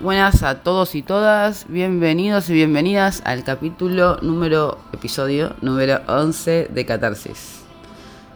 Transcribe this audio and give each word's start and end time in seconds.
Buenas 0.00 0.44
a 0.44 0.60
todos 0.60 0.94
y 0.94 1.02
todas, 1.02 1.66
bienvenidos 1.68 2.48
y 2.50 2.52
bienvenidas 2.52 3.20
al 3.24 3.42
capítulo 3.42 4.18
número, 4.22 4.78
episodio 4.92 5.56
número 5.60 6.02
11 6.06 6.68
de 6.72 6.86
Catarsis. 6.86 7.62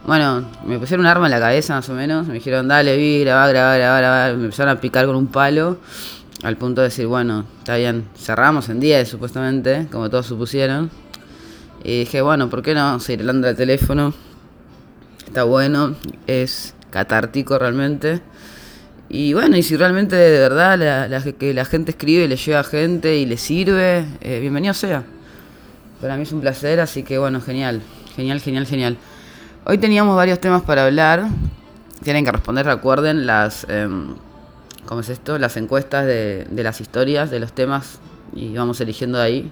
Bueno, 0.05 0.45
me 0.67 0.81
pusieron 0.81 1.07
un 1.07 1.11
arma 1.11 1.27
en 1.27 1.31
la 1.31 1.39
cabeza 1.39 1.77
más 1.77 1.89
o 1.89 1.95
menos, 1.95 2.27
me 2.27 2.35
dijeron 2.35 2.67
dale, 2.67 2.97
vi, 2.97 3.21
grabá, 3.21 3.47
grabá, 3.47 3.77
grabá, 3.77 3.99
grabá, 3.99 4.37
me 4.37 4.47
empezaron 4.47 4.77
a 4.77 4.81
picar 4.81 5.07
con 5.07 5.15
un 5.15 5.29
palo, 5.29 5.79
al 6.43 6.57
punto 6.57 6.81
de 6.81 6.89
decir, 6.89 7.07
bueno, 7.07 7.45
está 7.59 7.77
bien, 7.77 8.09
cerramos 8.17 8.69
en 8.69 8.81
10 8.81 9.09
supuestamente, 9.09 9.87
como 9.93 10.11
todos 10.11 10.27
supusieron. 10.27 10.91
Y 11.85 12.01
dije, 12.01 12.23
bueno, 12.23 12.51
¿por 12.51 12.63
qué 12.63 12.75
no 12.75 12.99
seguir 12.99 13.21
hablando 13.21 13.47
del 13.47 13.57
teléfono? 13.57 14.13
Está 15.29 15.45
bueno, 15.45 15.95
es 16.27 16.75
catártico 16.91 17.57
realmente. 17.57 18.21
Y 19.15 19.35
bueno, 19.35 19.59
y 19.59 19.63
si 19.63 19.77
realmente 19.77 20.17
de 20.17 20.39
verdad 20.39 20.79
la, 21.11 21.23
que 21.35 21.53
la 21.53 21.67
gente 21.67 21.91
escribe, 21.91 22.27
le 22.27 22.37
llega 22.37 22.61
a 22.61 22.65
gente 22.65 23.19
y 23.19 23.27
le 23.27 23.37
sirve, 23.37 24.07
eh, 24.23 24.39
bienvenido 24.41 24.73
sea. 24.73 25.05
Para 26.01 26.17
mí 26.17 26.23
es 26.23 26.33
un 26.33 26.41
placer, 26.41 26.81
así 26.81 27.03
que 27.03 27.19
bueno, 27.19 27.43
genial, 27.43 27.83
genial, 28.17 28.41
genial, 28.41 28.67
genial. 28.67 28.97
Hoy 29.67 29.77
teníamos 29.77 30.17
varios 30.17 30.41
temas 30.41 30.63
para 30.63 30.87
hablar. 30.87 31.27
Tienen 32.03 32.25
que 32.25 32.33
responder, 32.33 32.65
recuerden, 32.65 33.27
las... 33.27 33.67
Em, 33.69 34.15
¿Cómo 34.87 35.03
es 35.03 35.11
esto? 35.11 35.39
Las 35.39 35.59
encuestas 35.59 36.07
de, 36.07 36.47
de 36.51 36.63
las 36.63 36.81
historias, 36.81 37.31
de 37.31 37.39
los 37.39 37.53
temas, 37.53 37.99
y 38.35 38.55
vamos 38.55 38.81
eligiendo 38.81 39.21
ahí. 39.21 39.51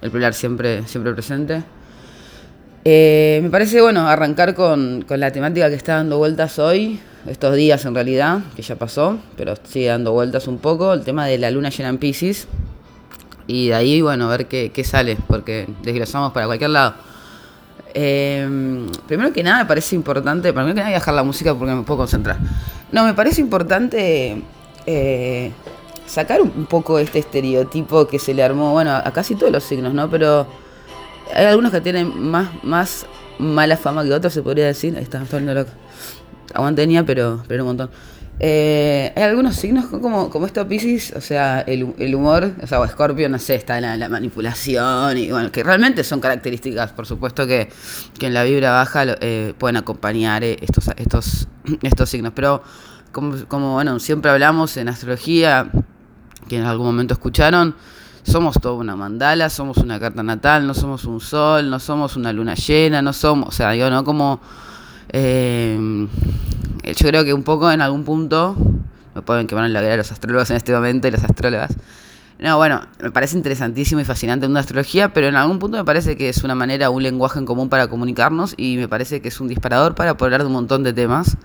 El 0.00 0.10
plural 0.10 0.32
siempre, 0.32 0.88
siempre 0.88 1.12
presente. 1.12 1.62
Eh, 2.84 3.40
me 3.42 3.50
parece 3.50 3.80
bueno 3.80 4.08
arrancar 4.08 4.54
con, 4.54 5.04
con, 5.06 5.20
la 5.20 5.30
temática 5.30 5.68
que 5.68 5.74
está 5.74 5.96
dando 5.96 6.18
vueltas 6.18 6.58
hoy, 6.58 7.00
estos 7.26 7.54
días 7.56 7.84
en 7.84 7.94
realidad, 7.94 8.40
que 8.56 8.62
ya 8.62 8.76
pasó, 8.76 9.18
pero 9.36 9.54
sigue 9.64 9.86
dando 9.86 10.12
vueltas 10.12 10.46
un 10.48 10.58
poco, 10.58 10.92
el 10.92 11.02
tema 11.02 11.26
de 11.26 11.38
la 11.38 11.50
luna 11.50 11.70
llena 11.70 11.90
en 11.90 11.98
Pisces. 11.98 12.48
Y 13.46 13.68
de 13.68 13.74
ahí, 13.74 14.00
bueno, 14.02 14.26
a 14.26 14.36
ver 14.36 14.46
qué, 14.46 14.70
qué 14.72 14.84
sale, 14.84 15.16
porque 15.26 15.66
desglosamos 15.82 16.32
para 16.32 16.46
cualquier 16.46 16.70
lado. 16.70 16.94
Eh, 17.94 18.86
primero 19.06 19.32
que 19.32 19.42
nada, 19.42 19.64
me 19.64 19.66
parece 19.66 19.96
importante, 19.96 20.52
primero 20.52 20.74
que 20.74 20.80
nada, 20.80 20.92
dejar 20.92 21.14
la 21.14 21.22
música 21.22 21.54
porque 21.54 21.74
me 21.74 21.82
puedo 21.82 21.98
concentrar. 21.98 22.36
No, 22.92 23.04
me 23.04 23.14
parece 23.14 23.40
importante 23.40 24.42
eh, 24.86 25.52
sacar 26.06 26.40
un 26.40 26.66
poco 26.66 26.98
este 26.98 27.18
estereotipo 27.18 28.06
que 28.06 28.18
se 28.18 28.34
le 28.34 28.42
armó, 28.42 28.72
bueno, 28.72 28.94
a 28.94 29.10
casi 29.12 29.34
todos 29.34 29.52
los 29.52 29.64
signos, 29.64 29.94
¿no? 29.94 30.08
Pero 30.10 30.46
hay 31.34 31.46
algunos 31.46 31.72
que 31.72 31.80
tienen 31.80 32.30
más, 32.30 32.48
más 32.62 33.06
mala 33.38 33.76
fama 33.76 34.04
que 34.04 34.12
otros, 34.12 34.32
se 34.32 34.42
podría 34.42 34.66
decir. 34.66 34.96
Ahí 34.96 35.02
está, 35.02 35.22
está 35.22 35.40
loco. 35.40 35.70
Aguantenía, 36.54 37.04
pero, 37.04 37.42
pero 37.46 37.64
un 37.64 37.68
montón. 37.68 37.90
Eh, 38.40 39.12
hay 39.16 39.22
algunos 39.24 39.56
signos 39.56 39.86
como, 39.86 40.30
como 40.30 40.46
esto 40.46 40.66
Pisces, 40.68 41.12
o 41.16 41.20
sea, 41.20 41.60
el, 41.62 41.92
el 41.98 42.14
humor, 42.14 42.52
o 42.62 42.66
sea, 42.68 42.78
o 42.78 42.86
Scorpio, 42.86 43.28
no 43.28 43.38
sé, 43.40 43.56
está 43.56 43.80
la, 43.80 43.96
la, 43.96 44.08
manipulación 44.08 45.18
y 45.18 45.32
bueno, 45.32 45.50
que 45.50 45.64
realmente 45.64 46.04
son 46.04 46.20
características, 46.20 46.92
por 46.92 47.04
supuesto 47.04 47.48
que, 47.48 47.68
que 48.16 48.26
en 48.26 48.34
la 48.34 48.44
vibra 48.44 48.70
baja 48.70 49.04
eh, 49.20 49.54
pueden 49.58 49.76
acompañar 49.76 50.44
eh, 50.44 50.56
estos, 50.60 50.88
estos, 50.96 51.48
estos 51.82 52.08
signos, 52.10 52.32
pero 52.32 52.62
como, 53.10 53.44
como, 53.46 53.72
bueno, 53.72 53.98
siempre 53.98 54.30
hablamos 54.30 54.76
en 54.76 54.88
astrología, 54.88 55.72
que 56.48 56.58
en 56.58 56.64
algún 56.64 56.86
momento 56.86 57.14
escucharon, 57.14 57.74
somos 58.28 58.60
toda 58.60 58.74
una 58.74 58.94
mandala, 58.94 59.50
somos 59.50 59.78
una 59.78 59.98
carta 59.98 60.22
natal, 60.22 60.66
no 60.66 60.74
somos 60.74 61.04
un 61.04 61.20
sol, 61.20 61.68
no 61.70 61.80
somos 61.80 62.16
una 62.16 62.32
luna 62.32 62.54
llena, 62.54 63.02
no 63.02 63.12
somos, 63.12 63.48
o 63.48 63.52
sea, 63.52 63.70
digo, 63.72 63.90
¿no? 63.90 64.04
Como, 64.04 64.40
eh, 65.08 66.06
yo 66.84 67.08
creo 67.08 67.24
que 67.24 67.34
un 67.34 67.42
poco 67.42 67.70
en 67.72 67.80
algún 67.80 68.04
punto, 68.04 68.56
me 69.14 69.22
pueden 69.22 69.46
quemar 69.46 69.64
en 69.64 69.72
la 69.72 69.80
guerra 69.80 69.96
los 69.96 70.12
astrólogos 70.12 70.50
en 70.50 70.56
este 70.56 70.72
momento 70.72 71.08
y 71.08 71.10
las 71.10 71.24
astrólogas, 71.24 71.74
no, 72.38 72.56
bueno, 72.56 72.82
me 73.02 73.10
parece 73.10 73.36
interesantísimo 73.36 74.00
y 74.00 74.04
fascinante 74.04 74.46
una 74.46 74.60
astrología, 74.60 75.12
pero 75.12 75.26
en 75.26 75.34
algún 75.34 75.58
punto 75.58 75.76
me 75.76 75.84
parece 75.84 76.16
que 76.16 76.28
es 76.28 76.44
una 76.44 76.54
manera, 76.54 76.88
un 76.88 77.02
lenguaje 77.02 77.40
en 77.40 77.46
común 77.46 77.68
para 77.68 77.88
comunicarnos 77.88 78.54
y 78.56 78.76
me 78.76 78.86
parece 78.86 79.20
que 79.20 79.26
es 79.26 79.40
un 79.40 79.48
disparador 79.48 79.96
para 79.96 80.16
poder 80.16 80.34
hablar 80.34 80.42
de 80.42 80.46
un 80.46 80.52
montón 80.52 80.84
de 80.84 80.92
temas, 80.92 81.36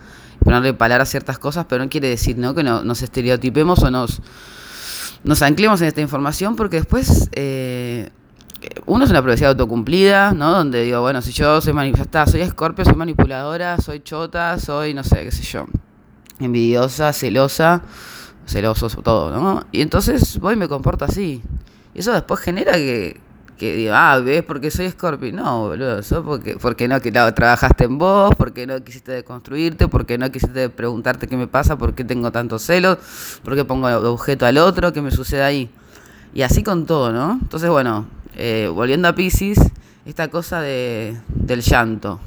ponerle 0.43 0.75
palabras 0.75 1.09
a 1.09 1.11
ciertas 1.11 1.39
cosas, 1.39 1.65
pero 1.67 1.83
no 1.83 1.89
quiere 1.89 2.09
decir 2.09 2.37
¿no? 2.37 2.53
que 2.53 2.61
no, 2.61 2.83
nos 2.83 3.01
estereotipemos 3.01 3.81
o 3.81 3.89
nos 3.89 4.21
nos 5.23 5.41
anclemos 5.41 5.81
en 5.81 5.87
esta 5.87 6.01
información 6.01 6.55
porque 6.55 6.77
después 6.77 7.29
eh, 7.33 8.09
uno 8.85 9.05
es 9.05 9.11
una 9.11 9.21
profecía 9.21 9.49
autocumplida, 9.49 10.33
¿no? 10.33 10.51
Donde 10.51 10.83
digo, 10.83 11.01
bueno, 11.01 11.21
si 11.21 11.31
yo 11.31 11.61
soy 11.61 11.73
manifestada, 11.73 12.27
soy 12.27 12.41
escorpio, 12.41 12.85
soy 12.85 12.95
manipuladora, 12.95 13.77
soy 13.77 14.01
chota, 14.01 14.59
soy, 14.59 14.93
no 14.93 15.03
sé, 15.03 15.23
qué 15.23 15.31
sé 15.31 15.43
yo, 15.43 15.65
envidiosa, 16.39 17.13
celosa, 17.13 17.83
celoso, 18.45 18.89
todo, 19.01 19.31
¿no? 19.31 19.65
Y 19.71 19.81
entonces 19.81 20.39
voy 20.39 20.53
y 20.53 20.57
me 20.57 20.67
comporto 20.67 21.05
así. 21.05 21.41
Y 21.93 21.99
eso 21.99 22.11
después 22.11 22.39
genera 22.39 22.73
que, 22.73 23.19
que 23.63 23.75
digo, 23.77 23.93
ah, 23.95 24.19
¿ves 24.19 24.43
porque 24.43 24.69
soy 24.69 24.89
Scorpio? 24.89 25.31
No, 25.31 25.69
boludo, 25.69 25.99
eso 25.99 26.21
porque, 26.21 26.57
porque 26.57 26.89
no 26.89 26.99
que 26.99 27.11
trabajaste 27.11 27.85
en 27.85 27.97
vos, 27.97 28.35
porque 28.35 28.67
no 28.67 28.83
quisiste 28.83 29.13
deconstruirte, 29.13 29.87
porque 29.87 30.17
no 30.17 30.29
quisiste 30.29 30.67
preguntarte 30.69 31.27
qué 31.27 31.37
me 31.37 31.47
pasa, 31.47 31.77
por 31.77 31.95
qué 31.95 32.03
tengo 32.03 32.29
tantos 32.31 32.63
celos, 32.63 32.97
por 33.41 33.55
qué 33.55 33.63
pongo 33.63 33.87
objeto 33.87 34.45
al 34.45 34.57
otro, 34.57 34.91
qué 34.91 35.01
me 35.01 35.11
sucede 35.11 35.43
ahí. 35.43 35.69
Y 36.33 36.41
así 36.41 36.61
con 36.61 36.85
todo, 36.85 37.13
¿no? 37.13 37.39
Entonces, 37.41 37.69
bueno, 37.69 38.05
eh, 38.35 38.69
volviendo 38.73 39.07
a 39.07 39.15
Pisces, 39.15 39.59
esta 40.05 40.27
cosa 40.27 40.59
de, 40.59 41.17
del 41.29 41.61
llanto. 41.61 42.19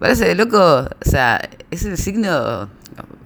Parece 0.00 0.24
de 0.24 0.34
loco, 0.34 0.58
o 0.58 0.88
sea, 1.08 1.40
es 1.70 1.84
el 1.84 1.96
signo 1.96 2.68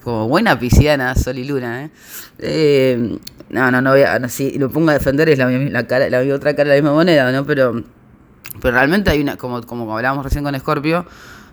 como 0.05 0.29
buena 0.29 0.59
pisciana, 0.59 1.15
sol 1.15 1.39
y 1.39 1.45
luna, 1.45 1.85
¿eh? 1.85 1.91
eh 2.41 3.19
no, 3.53 3.71
no, 3.71 3.83
no 3.83 3.91
voy 3.91 4.03
a, 4.03 4.29
si 4.29 4.59
lo 4.59 4.71
pongo 4.71 4.91
a 4.91 4.95
defender 4.95 5.29
es 5.29 5.39
la, 5.39 5.49
la, 5.49 5.87
cara, 5.87 6.09
la 6.09 6.35
otra 6.35 6.57
cara 6.57 6.71
de 6.71 6.77
la 6.77 6.83
misma 6.83 6.95
moneda, 6.95 7.31
¿no? 7.31 7.45
Pero, 7.45 7.85
pero 8.61 8.75
realmente 8.75 9.11
hay 9.11 9.21
una, 9.21 9.37
como, 9.37 9.63
como 9.63 9.95
hablábamos 9.95 10.25
recién 10.25 10.43
con 10.43 10.59
Scorpio, 10.59 11.05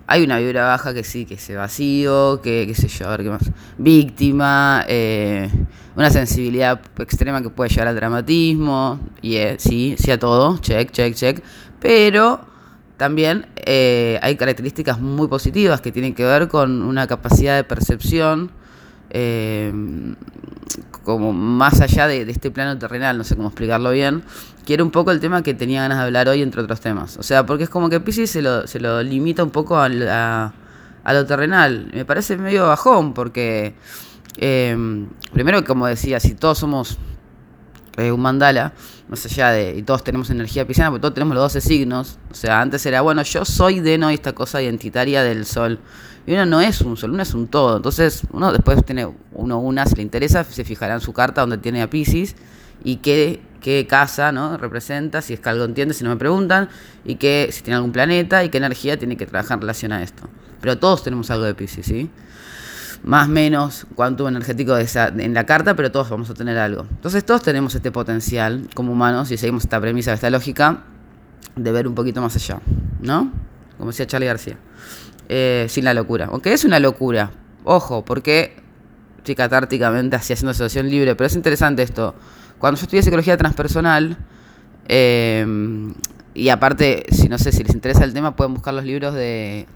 hay 0.08 0.24
una 0.24 0.40
vibra 0.40 0.66
baja 0.66 0.94
que 0.94 1.04
sí, 1.04 1.26
que 1.26 1.38
se 1.38 1.58
vacío, 1.58 2.42
que 2.42 2.66
qué 2.66 2.74
sé 2.74 2.88
yo, 2.88 3.08
a 3.08 3.12
ver 3.12 3.24
qué 3.24 3.30
más. 3.30 3.52
Víctima, 3.78 4.86
eh, 4.88 5.50
una 5.98 6.10
sensibilidad 6.10 6.80
extrema 7.00 7.42
que 7.42 7.50
puede 7.50 7.70
llevar 7.70 7.90
al 7.90 7.96
dramatismo, 7.96 9.02
y 9.22 9.36
eh, 9.36 9.58
sí, 9.60 9.96
sí 10.00 10.10
a 10.10 10.18
todo, 10.18 10.58
check, 10.60 10.92
check, 10.92 11.14
check. 11.14 11.44
Pero 11.81 12.40
también 12.96 13.48
eh, 13.58 14.20
hay 14.22 14.38
características 14.38 15.02
muy 15.02 15.28
positivas 15.28 15.81
que 15.81 15.92
tienen 15.92 16.16
que 16.16 16.24
ver 16.24 16.48
con 16.48 16.81
una 16.81 17.08
capacidad 17.08 17.58
de 17.58 17.66
percepción 17.66 18.52
eh, 19.10 19.74
como 21.09 21.34
más 21.34 21.81
allá 21.81 22.06
de, 22.08 22.22
este 22.30 22.52
plano 22.52 22.78
terrenal, 22.78 23.18
no 23.18 23.24
sé 23.24 23.36
cómo 23.36 23.47
explicarlo 23.47 23.90
bien, 23.90 24.22
quiero 24.64 24.86
un 24.86 24.92
poco 24.92 25.09
el 25.09 25.20
tema 25.20 25.42
que 25.42 25.56
tenía 25.56 25.81
ganas 25.81 25.97
de 25.97 26.03
hablar 26.03 26.30
hoy, 26.30 26.44
entre 26.44 26.62
otros 26.62 26.80
temas. 26.81 27.18
O 27.18 27.24
sea, 27.24 27.47
porque 27.47 27.64
es 27.64 27.70
como 27.70 27.90
que 27.90 28.00
Pisces 28.00 28.30
se 28.30 28.44
lo, 28.44 28.68
se 28.68 28.80
lo 28.80 29.02
limita 29.02 29.44
un 29.44 29.50
poco 29.50 29.75
a, 29.78 29.86
a, 31.03 31.14
lo 31.14 31.25
terrenal. 31.25 31.90
Me 31.94 32.06
parece 32.06 32.38
medio 32.38 32.68
bajón, 32.68 33.16
porque 33.16 33.74
eh, 34.38 34.78
primero, 35.34 35.66
como 35.66 35.88
decía, 35.88 36.19
si 36.19 36.36
todos 36.36 36.59
somos 36.59 37.00
eh, 37.98 38.12
un 38.12 38.22
mandala, 38.22 38.74
más 39.08 39.26
allá 39.26 39.52
de, 39.52 39.76
y 39.78 39.82
todos 39.84 40.04
tenemos 40.04 40.30
energía 40.30 40.66
pisciana, 40.66 40.90
porque 40.92 41.02
todos 41.02 41.14
tenemos 41.14 41.36
los 41.36 41.44
12 41.44 41.62
signos, 41.62 42.18
o 42.32 42.36
sea, 42.36 42.62
antes 42.62 42.86
era, 42.86 43.02
bueno, 43.02 43.22
yo 43.24 43.46
soy 43.46 43.80
de 43.80 43.98
no 43.98 44.10
esta 44.10 44.34
cosa 44.34 44.62
identitaria 44.62 45.24
del 45.24 45.46
sol. 45.46 45.80
Y 46.28 46.34
uno 46.34 46.46
no 46.46 46.62
es 46.62 46.82
un 46.82 46.96
sol, 46.96 47.12
uno 47.12 47.24
es 47.24 47.34
un 47.34 47.48
todo. 47.48 47.78
Entonces, 47.78 48.22
uno 48.32 48.52
después 48.52 48.86
tiene 48.86 49.08
uno 49.32 49.60
una, 49.60 49.86
si 49.86 49.96
le 49.96 50.04
interesa, 50.04 50.44
se 50.44 50.64
fijará 50.64 50.94
en 50.94 51.02
su 51.02 51.12
carta 51.12 51.42
donde 51.42 51.58
tiene 51.58 51.82
a 51.82 51.90
Pisces 51.90 52.36
y 52.84 52.98
qué, 52.98 53.42
qué 53.62 53.88
casa 53.88 54.32
¿no? 54.32 54.58
representa, 54.58 55.22
si 55.22 55.34
es 55.34 55.40
que 55.40 55.50
algo 55.50 55.66
entiende, 55.66 55.94
si 55.94 56.04
no 56.04 56.12
me 56.12 56.18
preguntan, 56.18 56.70
y 57.04 57.16
qué, 57.16 57.50
si 57.52 57.64
tiene 57.64 57.78
algún 57.78 57.92
planeta 57.92 58.44
y 58.44 58.50
qué 58.50 58.58
energía 58.58 58.98
tiene 58.98 59.18
que 59.18 59.26
trabajar 59.26 59.56
en 59.58 59.62
relación 59.62 59.92
a 59.92 60.04
esto. 60.04 60.30
Pero 60.62 60.78
todos 60.78 61.04
tenemos 61.04 61.32
algo 61.32 61.46
de 61.46 61.56
Pisces, 61.56 61.86
¿sí? 61.86 62.10
Más 63.04 63.30
menos 63.30 63.88
cuánto 63.96 64.28
energético 64.28 64.78
en 64.78 65.34
la 65.34 65.46
carta, 65.46 65.76
pero 65.76 65.92
todos 65.92 66.10
vamos 66.10 66.30
a 66.30 66.34
tener 66.34 66.58
algo. 66.58 66.86
Entonces 66.90 67.25
todos 67.25 67.42
tenemos 67.42 67.74
este 67.75 67.92
potencial 67.92 68.68
como 68.74 68.92
humanos, 68.92 69.31
y 69.31 69.38
seguimos 69.38 69.63
esta 69.63 69.80
premisa, 69.80 70.13
esta 70.13 70.30
lógica, 70.30 70.84
de 71.56 71.72
ver 71.72 71.88
un 71.88 71.96
poquito 71.96 72.22
más 72.22 72.36
allá, 72.36 72.60
¿no? 73.01 73.31
Como 73.78 73.92
decía 73.92 74.06
Charlie 74.06 74.28
García. 74.28 74.57
Eh, 75.30 75.68
sin 75.69 75.86
la 75.86 75.94
locura. 75.94 76.28
Aunque 76.31 76.54
es 76.54 76.66
una 76.66 76.80
locura. 76.80 77.31
Ojo, 77.63 78.04
porque 78.04 78.56
estoy 79.18 79.36
catárticamente 79.36 80.16
así 80.16 80.34
haciendo 80.34 80.51
asociación 80.51 80.90
libre, 80.90 81.16
pero 81.16 81.28
es 81.28 81.36
interesante 81.36 81.84
esto. 81.84 82.16
Cuando 82.57 82.80
yo 82.80 82.84
estudié 82.84 83.04
psicología 83.04 83.38
transpersonal, 83.38 84.18
em, 84.88 85.94
y 86.34 86.50
aparte, 86.50 87.06
si 87.12 87.30
no 87.30 87.38
sé 87.38 87.51
si 87.51 87.63
les 87.63 87.74
interesa 87.74 88.04
el 88.04 88.13
tema, 88.13 88.36
pueden 88.36 88.54
buscar 88.54 88.74
los 88.74 88.84
libros 88.84 89.13
de. 89.13 89.68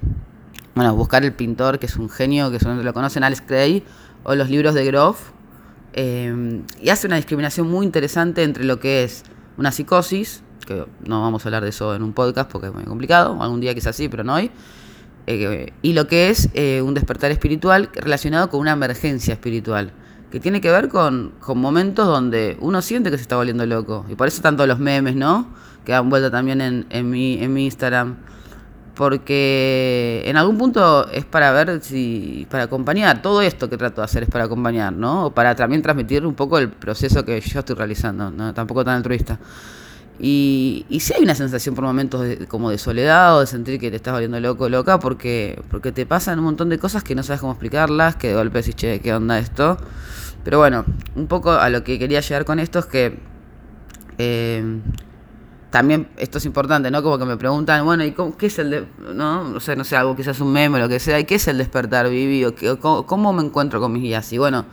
Bueno, 0.76 0.96
buscar 0.96 1.24
el 1.24 1.34
pintor, 1.34 1.80
que 1.80 1.86
es 1.86 1.96
un 1.98 2.10
genio, 2.10 2.52
que 2.52 2.60
son, 2.60 2.84
lo 2.84 2.94
conocen, 2.94 3.24
Alex 3.24 3.44
Cray, 3.46 3.84
o 4.24 4.36
los 4.36 4.50
libros 4.50 4.74
de 4.74 4.86
Groff. 4.86 5.32
Em, 5.94 6.64
y 6.82 6.90
hace 6.90 7.08
una 7.08 7.18
discriminación 7.18 7.70
muy 7.70 7.86
interesante 7.86 8.44
entre 8.44 8.64
lo 8.64 8.80
que 8.80 9.04
es 9.04 9.24
una 9.58 9.72
psicosis, 9.72 10.44
que 10.66 10.86
no 11.06 11.22
vamos 11.22 11.46
a 11.46 11.50
hablar 11.50 11.64
de 11.64 11.70
eso 11.70 11.94
en 11.94 12.02
un 12.02 12.14
podcast 12.14 12.50
porque 12.52 12.68
es 12.68 12.74
muy 12.74 12.84
complicado, 12.86 13.42
algún 13.44 13.60
día 13.60 13.76
quizás 13.76 13.96
sí, 13.96 14.10
pero 14.10 14.24
no 14.24 14.36
hoy 14.36 14.50
eh, 15.28 15.72
y 15.82 15.94
lo 15.94 16.08
que 16.08 16.30
es 16.30 16.50
eh, 16.54 16.82
un 16.82 16.94
despertar 16.94 17.32
espiritual 17.32 17.90
relacionado 17.94 18.50
con 18.50 18.60
una 18.60 18.72
emergencia 18.72 19.34
espiritual, 19.34 19.92
que 20.32 20.40
tiene 20.40 20.60
que 20.60 20.70
ver 20.72 20.90
con, 20.90 21.34
con 21.40 21.60
momentos 21.60 22.08
donde 22.08 22.58
uno 22.60 22.82
siente 22.82 23.10
que 23.12 23.18
se 23.18 23.22
está 23.22 23.36
volviendo 23.36 23.66
loco. 23.66 24.06
Y 24.10 24.16
por 24.16 24.28
eso 24.28 24.42
tanto 24.42 24.66
los 24.68 24.80
memes, 24.80 25.16
¿no? 25.16 25.48
Que 25.86 25.94
dan 25.94 26.10
vuelta 26.10 26.32
también 26.32 26.60
en, 26.60 26.86
en, 26.90 27.10
mi, 27.10 27.42
en 27.42 27.54
mi 27.54 27.66
Instagram. 27.66 28.18
Porque 28.96 30.22
en 30.26 30.38
algún 30.38 30.58
punto 30.58 31.10
es 31.10 31.26
para 31.26 31.52
ver 31.52 31.82
si. 31.82 32.48
para 32.50 32.64
acompañar. 32.64 33.22
Todo 33.22 33.42
esto 33.42 33.70
que 33.70 33.78
trato 33.78 34.02
de 34.02 34.06
hacer 34.06 34.24
es 34.24 34.30
para 34.30 34.46
acompañar, 34.46 34.94
¿no? 34.94 35.28
O 35.28 35.32
para 35.32 35.56
también 35.56 35.82
transmitir 35.82 36.26
un 36.26 36.36
poco 36.36 36.60
el 36.60 36.70
proceso 36.70 37.26
que 37.26 37.40
yo 37.42 37.60
estoy 37.60 37.76
realizando, 37.76 38.30
¿no? 38.30 38.54
Tampoco 38.54 38.86
tan 38.86 38.98
altruista. 38.98 39.40
Y, 40.20 40.86
y 40.90 41.00
sí 41.00 41.14
hay 41.18 41.24
una 41.24 41.34
sensación 41.34 41.74
por 41.74 41.84
momentos 41.84 42.22
de, 42.22 42.46
como 42.48 42.70
de 42.70 42.78
soledad 42.78 43.36
o 43.36 43.40
de 43.40 43.48
sentir 43.48 43.80
que 43.80 43.90
te 43.90 43.96
estás 43.96 44.14
volviendo 44.14 44.40
loco 44.40 44.70
loca 44.70 45.00
porque, 45.00 45.60
porque 45.72 45.92
te 45.92 46.06
pasan 46.06 46.38
un 46.38 46.46
montón 46.46 46.70
de 46.70 46.78
cosas 46.78 47.04
que 47.04 47.16
no 47.16 47.24
sabes 47.24 47.42
cómo 47.42 47.54
explicarlas, 47.54 48.16
que 48.16 48.28
de 48.28 48.36
golpe 48.36 48.60
decís, 48.60 48.76
che, 48.76 49.00
¿qué 49.00 49.14
onda 49.14 49.40
esto? 49.40 49.78
Pero 50.44 50.60
bueno, 50.60 50.86
un 51.16 51.28
poco 51.28 51.52
a 51.52 51.70
lo 51.70 51.84
que 51.84 51.98
quería 51.98 52.20
llegar 52.20 52.46
con 52.46 52.60
esto 52.60 52.80
es 52.80 52.86
que 52.86 53.20
eh, 54.20 54.80
también 55.74 56.08
esto 56.18 56.38
es 56.38 56.46
importante, 56.46 56.92
¿no? 56.92 57.02
Como 57.02 57.18
que 57.18 57.26
me 57.26 57.36
preguntan, 57.36 57.84
bueno, 57.84 58.04
¿y 58.04 58.14
qué 58.38 58.46
es 58.46 58.60
el 58.60 58.86
no? 59.16 59.54
O 59.56 59.60
sea, 59.60 59.76
no 59.76 59.84
sé, 59.84 59.96
algo 59.96 60.16
quizás 60.16 60.40
un 60.40 60.54
meme 60.54 60.78
lo 60.78 60.88
que 60.88 61.00
sea, 61.00 61.20
¿y 61.20 61.26
qué 61.26 61.34
es 61.34 61.48
el 61.48 61.58
despertar, 61.58 62.08
Vivi? 62.12 62.46
cómo, 62.80 63.34
me 63.34 63.42
encuentro 63.42 63.80
con 63.80 63.92
mis 63.92 64.04
guías? 64.04 64.32
Y 64.34 64.38
bueno, 64.38 64.68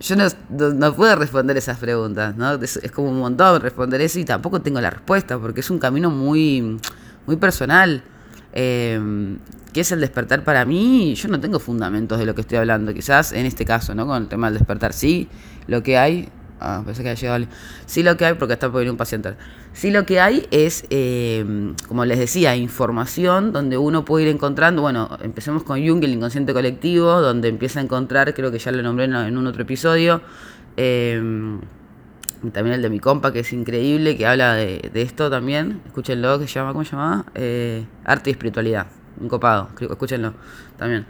yo 0.00 0.16
no, 0.16 0.26
no, 0.50 0.96
puedo 0.96 1.14
responder 1.14 1.56
esas 1.56 1.78
preguntas, 1.78 2.34
¿no? 2.36 2.54
Es, 2.54 2.80
como 2.92 3.10
un 3.10 3.20
montón 3.20 3.62
responder 3.62 4.00
eso 4.00 4.18
y 4.18 4.24
tampoco 4.24 4.60
tengo 4.60 4.80
la 4.80 4.90
respuesta, 4.90 5.38
porque 5.38 5.60
es 5.60 5.70
un 5.70 5.78
camino 5.78 6.10
muy, 6.10 6.76
muy 7.24 7.36
personal. 7.36 8.02
Eh, 8.52 9.38
¿Qué 9.72 9.82
es 9.82 9.92
el 9.92 10.00
despertar 10.00 10.42
para 10.42 10.64
mí? 10.64 11.14
Yo 11.14 11.28
no 11.28 11.38
tengo 11.38 11.60
fundamentos 11.60 12.18
de 12.18 12.26
lo 12.26 12.34
que 12.34 12.40
estoy 12.40 12.58
hablando. 12.58 12.92
Quizás 12.92 13.30
en 13.30 13.46
este 13.46 13.64
caso, 13.64 13.94
¿no? 13.94 14.08
Con 14.08 14.20
el 14.20 14.28
tema 14.28 14.48
del 14.48 14.58
despertar, 14.58 14.92
sí, 14.92 15.28
lo 15.68 15.84
que 15.84 15.98
hay. 15.98 16.30
Ah, 16.64 16.82
pensé 16.84 17.02
que 17.02 17.10
había 17.10 17.20
llegado. 17.20 17.44
Sí, 17.86 18.02
lo 18.02 18.16
que 18.16 18.24
hay, 18.24 18.34
porque 18.34 18.54
está 18.54 18.68
por 18.68 18.78
venir 18.78 18.92
un 18.92 18.96
paciente. 18.96 19.34
Sí, 19.72 19.90
lo 19.90 20.06
que 20.06 20.20
hay 20.20 20.46
es, 20.50 20.84
eh, 20.90 21.44
como 21.88 22.04
les 22.04 22.18
decía, 22.18 22.54
información 22.54 23.52
donde 23.52 23.76
uno 23.76 24.04
puede 24.04 24.26
ir 24.26 24.30
encontrando. 24.30 24.80
Bueno, 24.80 25.18
empecemos 25.22 25.64
con 25.64 25.84
Jung, 25.84 26.04
el 26.04 26.12
inconsciente 26.12 26.52
colectivo, 26.52 27.20
donde 27.20 27.48
empieza 27.48 27.80
a 27.80 27.82
encontrar, 27.82 28.32
creo 28.32 28.52
que 28.52 28.58
ya 28.58 28.70
lo 28.70 28.82
nombré 28.82 29.06
en, 29.06 29.36
un 29.36 29.46
otro 29.46 29.62
episodio. 29.62 30.22
Eh, 30.76 31.20
también 32.52 32.74
el 32.74 32.82
de 32.82 32.90
mi 32.90 33.00
compa, 33.00 33.32
que 33.32 33.40
es 33.40 33.52
increíble, 33.52 34.16
que 34.16 34.26
habla 34.26 34.54
de, 34.54 34.90
esto 34.94 35.30
también. 35.30 35.80
Escúchenlo, 35.86 36.38
que 36.38 36.46
se 36.46 36.54
llama, 36.54 36.72
¿cómo 36.72 36.84
se 36.84 36.92
llama? 36.92 37.24
Eh, 37.34 37.84
Arte 38.04 38.30
y 38.30 38.32
espiritualidad 38.32 38.86
un 39.20 39.28
copado, 39.28 39.68
escúchenlo 39.78 40.34
también. 40.76 41.06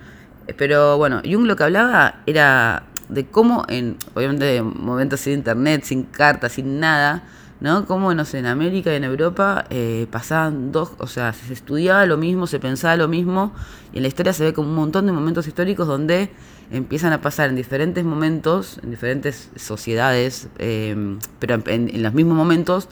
Eh, 0.46 0.54
pero 0.56 0.96
bueno, 0.98 1.22
Jung 1.24 1.46
lo 1.46 1.56
que 1.56 1.64
hablaba 1.64 2.22
era 2.26 2.84
de 3.12 3.26
cómo, 3.26 3.64
en 3.68 3.96
obviamente 4.14 4.62
momentos 4.62 5.20
sin 5.20 5.34
internet, 5.34 5.84
sin 5.84 6.04
cartas, 6.04 6.52
sin 6.52 6.80
nada, 6.80 7.24
¿no? 7.60 7.86
Cómo, 7.86 8.12
no 8.14 8.24
sé, 8.24 8.38
en 8.38 8.46
América 8.46 8.92
y 8.92 8.96
en 8.96 9.04
Europa 9.04 9.66
eh, 9.70 10.06
pasaban 10.10 10.72
dos, 10.72 10.92
o 10.98 11.06
sea, 11.06 11.32
se 11.32 11.52
estudiaba 11.52 12.06
lo 12.06 12.16
mismo, 12.16 12.46
se 12.46 12.58
pensaba 12.58 12.96
lo 12.96 13.08
mismo, 13.08 13.52
y 13.92 13.98
en 13.98 14.02
la 14.02 14.08
historia 14.08 14.32
se 14.32 14.44
ve 14.44 14.52
como 14.52 14.68
un 14.68 14.74
montón 14.74 15.06
de 15.06 15.12
momentos 15.12 15.46
históricos 15.46 15.86
donde 15.86 16.30
empiezan 16.70 17.12
a 17.12 17.20
pasar 17.20 17.50
en 17.50 17.56
diferentes 17.56 18.04
momentos, 18.04 18.80
en 18.82 18.90
diferentes 18.90 19.50
sociedades, 19.56 20.48
eh, 20.58 21.18
pero 21.38 21.62
en, 21.66 22.02
los 22.02 22.14
mismos 22.14 22.36
momentos, 22.36 22.88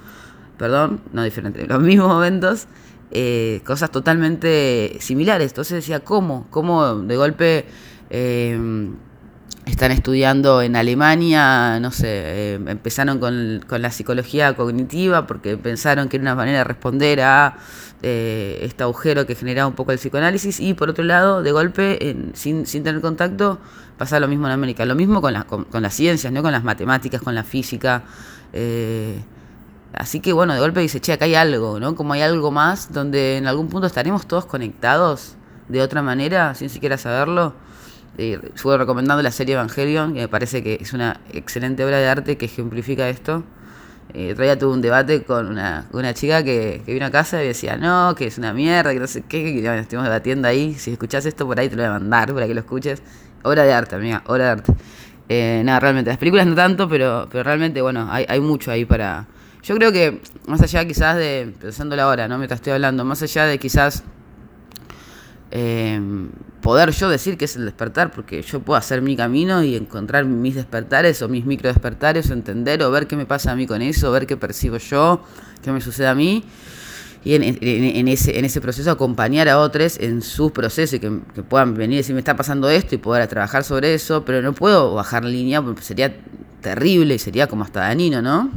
perdón, 0.58 1.00
no 1.12 1.24
diferentes, 1.24 1.62
en 1.64 1.68
los 1.68 1.80
mismos 1.82 2.08
momentos, 2.08 2.66
eh, 3.10 3.62
cosas 3.64 3.90
totalmente 3.90 4.98
similares. 5.00 5.50
Entonces 5.50 5.76
decía, 5.76 6.00
¿cómo? 6.00 6.46
¿Cómo 6.50 6.94
de 6.94 7.16
golpe 7.16 7.64
eh, 8.10 8.56
están 9.70 9.92
estudiando 9.92 10.62
en 10.62 10.76
Alemania? 10.76 11.78
No 11.80 11.90
sé, 11.90 12.08
eh, 12.08 12.54
empezaron 12.54 13.18
con, 13.18 13.60
la 13.68 13.90
psicología 13.90 14.54
cognitiva 14.54 15.26
porque 15.26 15.56
pensaron 15.56 16.08
que 16.08 16.16
era 16.16 16.22
una 16.22 16.34
manera 16.34 16.58
de 16.58 16.64
responder 16.64 17.20
a 17.20 17.56
eh, 18.02 18.58
este 18.62 18.82
agujero 18.82 19.26
que 19.26 19.34
generaba 19.34 19.68
un 19.68 19.74
poco 19.74 19.92
el 19.92 19.98
psicoanálisis 19.98 20.60
y 20.60 20.74
por 20.74 20.90
otro 20.90 21.04
lado, 21.04 21.42
de 21.42 21.52
golpe, 21.52 22.10
en, 22.10 22.32
sin, 22.34 22.66
sin 22.66 22.82
tener 22.82 23.00
contacto, 23.00 23.58
pasa 23.98 24.20
lo 24.20 24.28
mismo 24.28 24.46
en 24.46 24.52
América. 24.52 24.84
Lo 24.84 24.94
mismo 24.94 25.20
con, 25.20 25.32
la, 25.32 25.44
con 25.44 25.82
las 25.82 25.94
ciencias, 25.94 26.32
¿no? 26.32 26.42
con 26.42 26.52
las 26.52 26.64
matemáticas, 26.64 27.22
con 27.22 27.34
la 27.34 27.44
física. 27.44 28.02
Eh, 28.52 29.20
Así 29.92 30.20
que 30.20 30.32
bueno, 30.32 30.54
de 30.54 30.60
golpe 30.60 30.80
dice, 30.80 31.00
che, 31.00 31.12
acá 31.12 31.24
hay 31.24 31.34
algo, 31.34 31.80
¿no? 31.80 31.94
Como 31.96 32.12
hay 32.12 32.22
algo 32.22 32.50
más 32.50 32.92
donde 32.92 33.36
en 33.38 33.46
algún 33.46 33.68
punto 33.68 33.86
estaremos 33.86 34.26
todos 34.26 34.46
conectados 34.46 35.34
de 35.68 35.82
otra 35.82 36.02
manera, 36.02 36.54
sin 36.54 36.70
siquiera 36.70 36.96
saberlo. 36.96 37.54
Eh, 38.18 38.38
estuve 38.54 38.76
recomendando 38.76 39.22
la 39.22 39.30
serie 39.30 39.54
Evangelion, 39.54 40.14
que 40.14 40.20
me 40.20 40.28
parece 40.28 40.62
que 40.62 40.78
es 40.80 40.92
una 40.92 41.20
excelente 41.32 41.84
obra 41.84 41.98
de 41.98 42.08
arte 42.08 42.36
que 42.36 42.46
ejemplifica 42.46 43.08
esto. 43.08 43.44
Eh, 44.12 44.34
día 44.36 44.58
tuve 44.58 44.72
un 44.72 44.82
debate 44.82 45.22
con 45.22 45.46
una, 45.46 45.86
una 45.92 46.12
chica 46.14 46.42
que, 46.42 46.82
que, 46.84 46.92
vino 46.92 47.06
a 47.06 47.10
casa 47.10 47.42
y 47.44 47.46
decía, 47.46 47.76
no, 47.76 48.14
que 48.16 48.26
es 48.26 48.38
una 48.38 48.52
mierda, 48.52 48.92
que 48.92 48.98
no 48.98 49.06
sé 49.06 49.22
qué, 49.22 49.44
que, 49.44 49.62
que 49.62 49.78
estuvimos 49.78 50.06
debatiendo 50.06 50.48
ahí. 50.48 50.74
Si 50.74 50.90
escuchás 50.90 51.26
esto 51.26 51.46
por 51.46 51.60
ahí 51.60 51.68
te 51.68 51.76
lo 51.76 51.82
voy 51.82 51.90
a 51.90 51.92
mandar 51.92 52.34
para 52.34 52.46
que 52.46 52.54
lo 52.54 52.60
escuches. 52.60 53.02
Obra 53.42 53.62
de 53.62 53.72
arte, 53.72 53.94
amiga, 53.94 54.22
obra 54.26 54.44
de 54.44 54.50
arte. 54.50 54.74
Eh, 55.28 55.62
nada, 55.64 55.78
realmente, 55.80 56.10
las 56.10 56.18
películas 56.18 56.46
no 56.46 56.56
tanto, 56.56 56.88
pero, 56.88 57.28
pero 57.30 57.44
realmente, 57.44 57.80
bueno, 57.80 58.08
hay, 58.10 58.26
hay 58.28 58.40
mucho 58.40 58.72
ahí 58.72 58.84
para, 58.84 59.26
yo 59.62 59.74
creo 59.76 59.92
que, 59.92 60.20
más 60.46 60.60
allá 60.62 60.84
quizás 60.84 61.16
de, 61.16 61.54
pensándolo 61.60 62.02
ahora, 62.02 62.26
¿no? 62.26 62.36
Mientras 62.38 62.58
estoy 62.58 62.72
hablando, 62.72 63.04
más 63.04 63.22
allá 63.22 63.44
de 63.44 63.58
quizás 63.58 64.02
eh, 65.50 66.00
poder 66.60 66.90
yo 66.92 67.08
decir 67.08 67.36
que 67.36 67.46
es 67.46 67.56
el 67.56 67.64
despertar, 67.64 68.12
porque 68.12 68.42
yo 68.42 68.60
puedo 68.60 68.76
hacer 68.78 69.02
mi 69.02 69.16
camino 69.16 69.62
y 69.62 69.76
encontrar 69.76 70.24
mis 70.24 70.54
despertares 70.54 71.22
o 71.22 71.28
mis 71.28 71.44
micro 71.44 71.68
despertares, 71.68 72.30
entender 72.30 72.82
o 72.82 72.90
ver 72.90 73.06
qué 73.06 73.16
me 73.16 73.26
pasa 73.26 73.52
a 73.52 73.56
mí 73.56 73.66
con 73.66 73.82
eso, 73.82 74.10
ver 74.12 74.26
qué 74.26 74.36
percibo 74.36 74.76
yo, 74.78 75.24
qué 75.62 75.72
me 75.72 75.80
sucede 75.80 76.08
a 76.08 76.14
mí. 76.14 76.44
Y 77.22 77.34
en, 77.34 78.08
ese, 78.08 78.60
proceso 78.62 78.90
acompañar 78.90 79.46
a 79.50 79.58
otros 79.58 79.98
en 79.98 80.22
su 80.22 80.52
proceso 80.52 80.96
y 80.96 81.00
que, 81.00 81.20
que, 81.34 81.42
puedan 81.42 81.74
venir 81.74 81.94
y 81.94 81.96
decir, 81.98 82.14
me 82.14 82.20
está 82.20 82.34
pasando 82.34 82.70
esto 82.70 82.94
y 82.94 82.98
poder 82.98 83.26
trabajar 83.28 83.62
sobre 83.62 83.92
eso, 83.92 84.24
pero 84.24 84.40
no 84.40 84.54
puedo 84.54 84.94
bajar 84.94 85.26
línea 85.26 85.62
sería 85.82 86.16
terrible 86.62 87.16
y 87.16 87.18
sería 87.18 87.46
como 87.46 87.64
hasta 87.64 87.80
dañino, 87.80 88.22
¿no? 88.22 88.50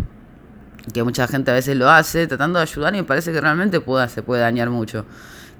que 0.91 1.03
mucha 1.03 1.27
gente 1.27 1.51
a 1.51 1.53
veces 1.53 1.77
lo 1.77 1.89
hace 1.89 2.27
tratando 2.27 2.59
de 2.59 2.63
ayudar 2.63 2.93
y 2.93 2.97
me 2.97 3.03
parece 3.03 3.31
que 3.31 3.39
realmente 3.39 3.81
se 4.09 4.23
puede 4.23 4.41
dañar 4.41 4.69
mucho. 4.69 5.05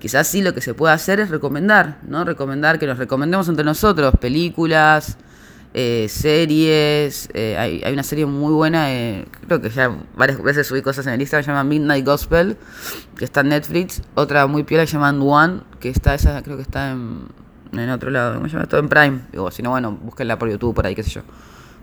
Quizás 0.04 0.28
sí 0.28 0.42
lo 0.42 0.54
que 0.54 0.60
se 0.60 0.74
puede 0.74 0.94
hacer 0.94 1.22
es 1.22 1.30
recomendar, 1.30 2.00
¿no? 2.06 2.26
Recomendar 2.26 2.78
que 2.78 2.86
nos 2.86 2.98
recomendemos 2.98 3.48
entre 3.48 3.64
nosotros 3.64 4.14
películas, 4.20 5.18
eh, 5.74 6.08
series. 6.10 7.30
Eh, 7.34 7.56
hay, 7.58 7.94
una 7.94 8.04
serie 8.04 8.26
muy 8.26 8.52
buena, 8.52 8.92
eh, 8.92 9.26
creo 9.48 9.62
que 9.62 9.70
ya 9.70 9.96
varias 10.18 10.44
veces 10.44 10.68
subí 10.68 10.82
cosas 10.82 11.08
en 11.08 11.14
el 11.14 11.22
Instagram, 11.22 11.46
se 11.46 11.52
llama 11.52 11.64
Midnight 11.64 12.06
Gospel, 12.06 12.58
que 13.16 13.24
está 13.24 13.40
en 13.40 13.48
Netflix. 13.48 14.02
Otra 14.16 14.46
muy 14.46 14.64
piola 14.64 14.86
se 14.86 14.92
llama 14.92 15.12
One, 15.12 15.62
que 15.80 15.88
está, 15.88 16.16
esa 16.16 16.44
creo 16.44 16.58
que 16.58 16.64
está 16.64 16.92
en, 16.92 17.30
en 17.72 17.90
otro 17.90 18.10
lado, 18.10 18.36
¿cómo 18.36 18.50
se 18.50 18.56
llama? 18.56 18.68
Todo 18.68 18.82
en 18.82 18.90
Prime. 18.90 19.22
Digo, 19.32 19.52
si 19.52 19.64
no, 19.64 19.70
bueno, 19.70 19.94
búsquenla 19.94 20.38
por 20.38 20.50
YouTube, 20.50 20.76
por 20.76 20.86
ahí, 20.86 20.96
qué 20.96 21.04
sé 21.04 21.12
yo. 21.12 21.22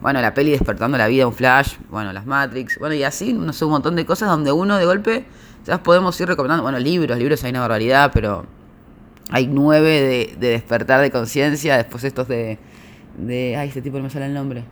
Bueno, 0.02 0.20
la 0.20 0.34
peli 0.34 0.50
Despertando 0.50 0.98
la 0.98 1.08
Vida, 1.08 1.26
un 1.26 1.32
flash, 1.32 1.76
bueno, 1.88 2.12
las 2.12 2.26
Matrix, 2.26 2.78
bueno, 2.78 2.94
y 2.94 3.02
así, 3.02 3.32
no 3.32 3.54
sé, 3.54 3.64
un 3.64 3.70
montón 3.70 3.96
de 3.96 4.04
cosas 4.04 4.28
donde 4.28 4.52
uno 4.52 4.76
de 4.76 4.84
golpe, 4.84 5.24
ya 5.66 5.82
podemos 5.82 6.20
ir 6.20 6.28
recomendando, 6.28 6.62
bueno, 6.62 6.78
libros, 6.78 7.18
libros 7.18 7.42
hay 7.44 7.50
una 7.50 7.60
barbaridad, 7.60 8.10
pero 8.12 8.46
hay 9.30 9.46
nueve 9.46 9.88
de, 9.88 10.36
de 10.38 10.48
despertar 10.48 11.00
de 11.00 11.10
conciencia, 11.10 11.76
después 11.76 12.04
estos 12.04 12.28
de, 12.28 12.58
de, 13.16 13.56
ay, 13.56 13.68
este 13.68 13.82
tipo 13.82 13.98
no 13.98 14.04
me 14.04 14.10
sale 14.10 14.26
el 14.26 14.34
nombre. 14.34 14.64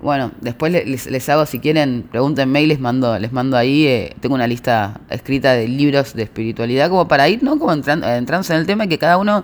Bueno, 0.00 0.30
después 0.40 0.70
les, 0.70 1.06
les 1.06 1.28
hago, 1.28 1.44
si 1.44 1.58
quieren, 1.58 2.06
pregúntenme 2.08 2.62
y 2.62 2.66
les 2.66 2.78
mando, 2.78 3.18
les 3.18 3.32
mando 3.32 3.56
ahí, 3.56 3.86
eh, 3.86 4.14
tengo 4.20 4.36
una 4.36 4.46
lista 4.46 5.00
escrita 5.10 5.54
de 5.54 5.66
libros 5.66 6.14
de 6.14 6.22
espiritualidad 6.22 6.88
como 6.88 7.08
para 7.08 7.28
ir, 7.28 7.42
¿no? 7.42 7.58
Como 7.58 7.72
entrando, 7.72 8.06
en 8.06 8.56
el 8.60 8.66
tema 8.66 8.84
y 8.84 8.88
que 8.88 8.98
cada 8.98 9.16
uno 9.16 9.42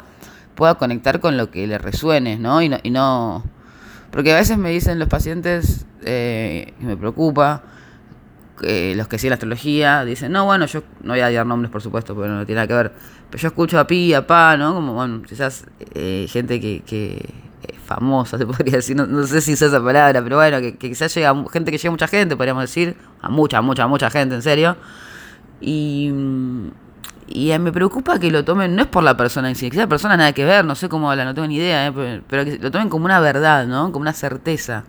pueda 0.54 0.76
conectar 0.76 1.18
con 1.18 1.36
lo 1.36 1.50
que 1.50 1.66
le 1.66 1.78
resuene, 1.78 2.38
¿no? 2.38 2.62
Y 2.62 2.68
no, 2.68 2.78
y 2.84 2.90
no 2.90 3.42
porque 4.14 4.30
a 4.30 4.36
veces 4.36 4.56
me 4.58 4.70
dicen 4.70 5.00
los 5.00 5.08
pacientes, 5.08 5.86
eh, 6.04 6.72
me 6.78 6.96
preocupa, 6.96 7.64
que 8.60 8.94
los 8.94 9.08
que 9.08 9.18
siguen 9.18 9.30
la 9.30 9.34
astrología, 9.34 10.04
dicen, 10.04 10.32
no, 10.32 10.44
bueno, 10.44 10.66
yo 10.66 10.82
no 11.02 11.12
voy 11.12 11.20
a 11.20 11.30
dar 11.30 11.46
nombres, 11.46 11.70
por 11.70 11.82
supuesto, 11.82 12.14
porque 12.14 12.28
no 12.28 12.46
tiene 12.46 12.56
nada 12.56 12.68
que 12.68 12.74
ver, 12.74 12.92
pero 13.30 13.42
yo 13.42 13.48
escucho 13.48 13.78
a 13.78 13.86
Pi, 13.86 14.14
a 14.14 14.26
Pa, 14.26 14.56
¿no? 14.56 14.74
Como, 14.74 14.94
bueno, 14.94 15.22
quizás 15.22 15.66
eh, 15.94 16.26
gente 16.28 16.60
que, 16.60 16.82
que 16.86 17.14
eh, 17.62 17.74
famosa, 17.84 18.38
se 18.38 18.46
podría 18.46 18.76
decir, 18.76 18.96
no, 18.96 19.26
sé 19.26 19.40
si 19.40 19.54
usa 19.54 19.68
esa 19.68 19.82
palabra, 19.82 20.22
pero 20.22 20.36
bueno, 20.36 20.60
que, 20.60 20.76
quizás 20.76 21.14
llega 21.14 21.34
gente 21.52 21.70
que 21.70 21.78
llega 21.78 21.88
a 21.88 21.92
mucha 21.92 22.08
gente, 22.08 22.36
podríamos 22.36 22.62
decir, 22.62 22.96
a 23.20 23.28
mucha, 23.28 23.60
mucha, 23.60 23.86
mucha 23.86 24.10
gente, 24.10 24.34
en 24.34 24.42
serio. 24.42 24.76
Y 25.60 26.12
y 27.26 27.58
me 27.58 27.72
preocupa 27.72 28.18
que 28.18 28.30
lo 28.30 28.44
tomen, 28.44 28.76
no 28.76 28.82
es 28.82 28.88
por 28.88 29.02
la 29.02 29.16
persona 29.16 29.48
en 29.48 29.54
sí, 29.54 29.70
que 29.70 29.76
esa 29.76 29.86
persona 29.86 30.16
nada 30.16 30.32
que 30.32 30.44
ver, 30.44 30.64
no 30.64 30.74
sé 30.74 30.88
cómo 30.88 31.10
habla, 31.10 31.24
no 31.24 31.34
tengo 31.34 31.48
ni 31.48 31.56
idea, 31.56 31.86
¿eh? 31.86 32.22
pero 32.28 32.44
que 32.44 32.58
lo 32.58 32.70
tomen 32.70 32.88
como 32.88 33.06
una 33.06 33.18
verdad, 33.20 33.66
¿no? 33.66 33.90
Como 33.92 34.02
una 34.02 34.12
certeza. 34.12 34.84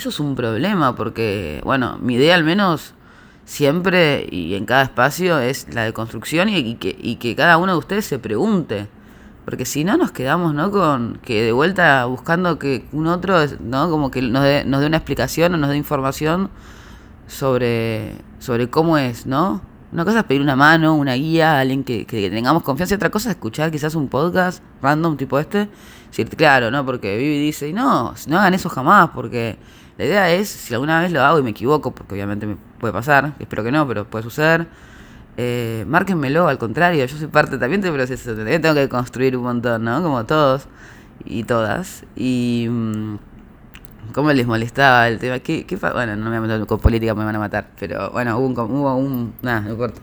Eso 0.00 0.08
es 0.08 0.18
un 0.18 0.34
problema 0.34 0.96
porque, 0.96 1.60
bueno, 1.62 1.98
mi 2.00 2.14
idea 2.14 2.34
al 2.34 2.42
menos 2.42 2.94
siempre 3.44 4.26
y 4.30 4.54
en 4.54 4.64
cada 4.64 4.84
espacio 4.84 5.38
es 5.40 5.66
la 5.74 5.84
de 5.84 5.92
construcción 5.92 6.48
y, 6.48 6.56
y, 6.56 6.76
que, 6.76 6.96
y 6.98 7.16
que 7.16 7.36
cada 7.36 7.58
uno 7.58 7.72
de 7.72 7.78
ustedes 7.78 8.06
se 8.06 8.18
pregunte. 8.18 8.88
Porque 9.44 9.66
si 9.66 9.84
no 9.84 9.98
nos 9.98 10.10
quedamos, 10.10 10.54
¿no? 10.54 10.70
Con 10.70 11.18
que 11.22 11.42
de 11.42 11.52
vuelta 11.52 12.06
buscando 12.06 12.58
que 12.58 12.86
un 12.92 13.08
otro, 13.08 13.36
¿no? 13.60 13.90
Como 13.90 14.10
que 14.10 14.22
nos 14.22 14.42
dé, 14.42 14.64
nos 14.64 14.80
dé 14.80 14.86
una 14.86 14.96
explicación 14.96 15.52
o 15.52 15.58
nos 15.58 15.68
dé 15.68 15.76
información 15.76 16.48
sobre, 17.26 18.14
sobre 18.38 18.70
cómo 18.70 18.96
es, 18.96 19.26
¿no? 19.26 19.60
Una 19.92 20.06
cosa 20.06 20.20
es 20.20 20.24
pedir 20.24 20.40
una 20.40 20.56
mano, 20.56 20.94
una 20.94 21.12
guía, 21.12 21.60
alguien 21.60 21.84
que, 21.84 22.06
que 22.06 22.30
tengamos 22.30 22.62
confianza 22.62 22.94
otra 22.94 23.10
cosa 23.10 23.28
es 23.28 23.36
escuchar 23.36 23.70
quizás 23.70 23.94
un 23.94 24.08
podcast 24.08 24.62
random 24.80 25.18
tipo 25.18 25.38
este. 25.38 25.68
Decir, 26.08 26.30
claro, 26.30 26.70
¿no? 26.70 26.86
Porque 26.86 27.18
Vivi 27.18 27.38
dice, 27.38 27.70
no, 27.74 28.14
no 28.28 28.38
hagan 28.38 28.54
eso 28.54 28.70
jamás, 28.70 29.10
porque 29.14 29.58
la 30.00 30.06
idea 30.06 30.32
es, 30.32 30.48
si 30.48 30.72
alguna 30.72 31.02
vez 31.02 31.12
lo 31.12 31.20
hago 31.20 31.38
y 31.38 31.42
me 31.42 31.50
equivoco, 31.50 31.90
porque 31.94 32.14
obviamente 32.14 32.46
me 32.46 32.56
puede 32.78 32.90
pasar, 32.90 33.34
espero 33.38 33.62
que 33.62 33.70
no, 33.70 33.86
pero 33.86 34.06
puede 34.06 34.22
suceder, 34.22 34.66
eh, 35.36 35.84
márquenmelo, 35.86 36.48
al 36.48 36.56
contrario, 36.56 37.04
yo 37.04 37.18
soy 37.18 37.26
parte 37.26 37.58
también 37.58 37.82
del 37.82 37.92
proceso, 37.92 38.34
también 38.34 38.62
tengo 38.62 38.74
que 38.74 38.88
construir 38.88 39.36
un 39.36 39.42
montón, 39.42 39.84
¿no? 39.84 40.02
Como 40.02 40.24
todos 40.24 40.68
y 41.26 41.44
todas. 41.44 42.04
Y... 42.16 42.66
Mm, 42.70 43.16
¿Cómo 44.14 44.32
les 44.32 44.46
molestaba 44.46 45.06
el 45.06 45.18
tema? 45.18 45.38
¿Qué, 45.38 45.66
qué 45.66 45.76
bueno, 45.76 46.16
no 46.16 46.30
me 46.30 46.38
voy 46.38 46.38
a 46.38 46.40
meter 46.40 46.66
con 46.66 46.80
política, 46.80 47.14
me 47.14 47.24
van 47.24 47.36
a 47.36 47.38
matar, 47.38 47.68
pero 47.78 48.10
bueno, 48.10 48.38
hubo 48.38 48.46
un... 48.46 48.58
Hubo 48.58 48.94
un 48.96 49.34
nada, 49.42 49.60
no 49.60 49.70
importa. 49.72 50.00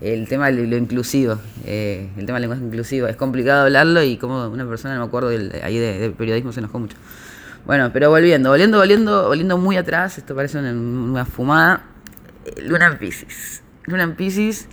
El 0.00 0.28
tema 0.28 0.46
de 0.46 0.64
lo 0.64 0.76
inclusivo, 0.76 1.40
eh, 1.64 2.08
el 2.16 2.24
tema 2.24 2.36
del 2.38 2.42
lenguaje 2.42 2.64
inclusivo, 2.64 3.08
es 3.08 3.16
complicado 3.16 3.64
hablarlo 3.64 4.00
y 4.02 4.16
como 4.16 4.46
una 4.46 4.64
persona, 4.66 4.94
no 4.94 5.00
me 5.00 5.06
acuerdo, 5.08 5.28
ahí 5.28 5.76
de, 5.76 6.14
periodismo 6.16 6.52
se 6.52 6.60
enojó 6.60 6.78
mucho. 6.78 6.96
Bueno, 7.66 7.90
pero 7.92 8.10
volviendo, 8.10 8.50
volviendo, 8.50 8.78
volviendo, 8.78 9.28
volviendo 9.28 9.58
muy 9.58 9.76
atrás, 9.76 10.18
esto 10.18 10.34
parece 10.34 10.58
una, 10.58 11.24
fumada. 11.24 11.82
Luna 12.62 12.86
en 12.86 12.98
Pisces. 12.98 13.62
Luna 13.86 14.04
en 14.04 14.16
Pisces 14.16 14.68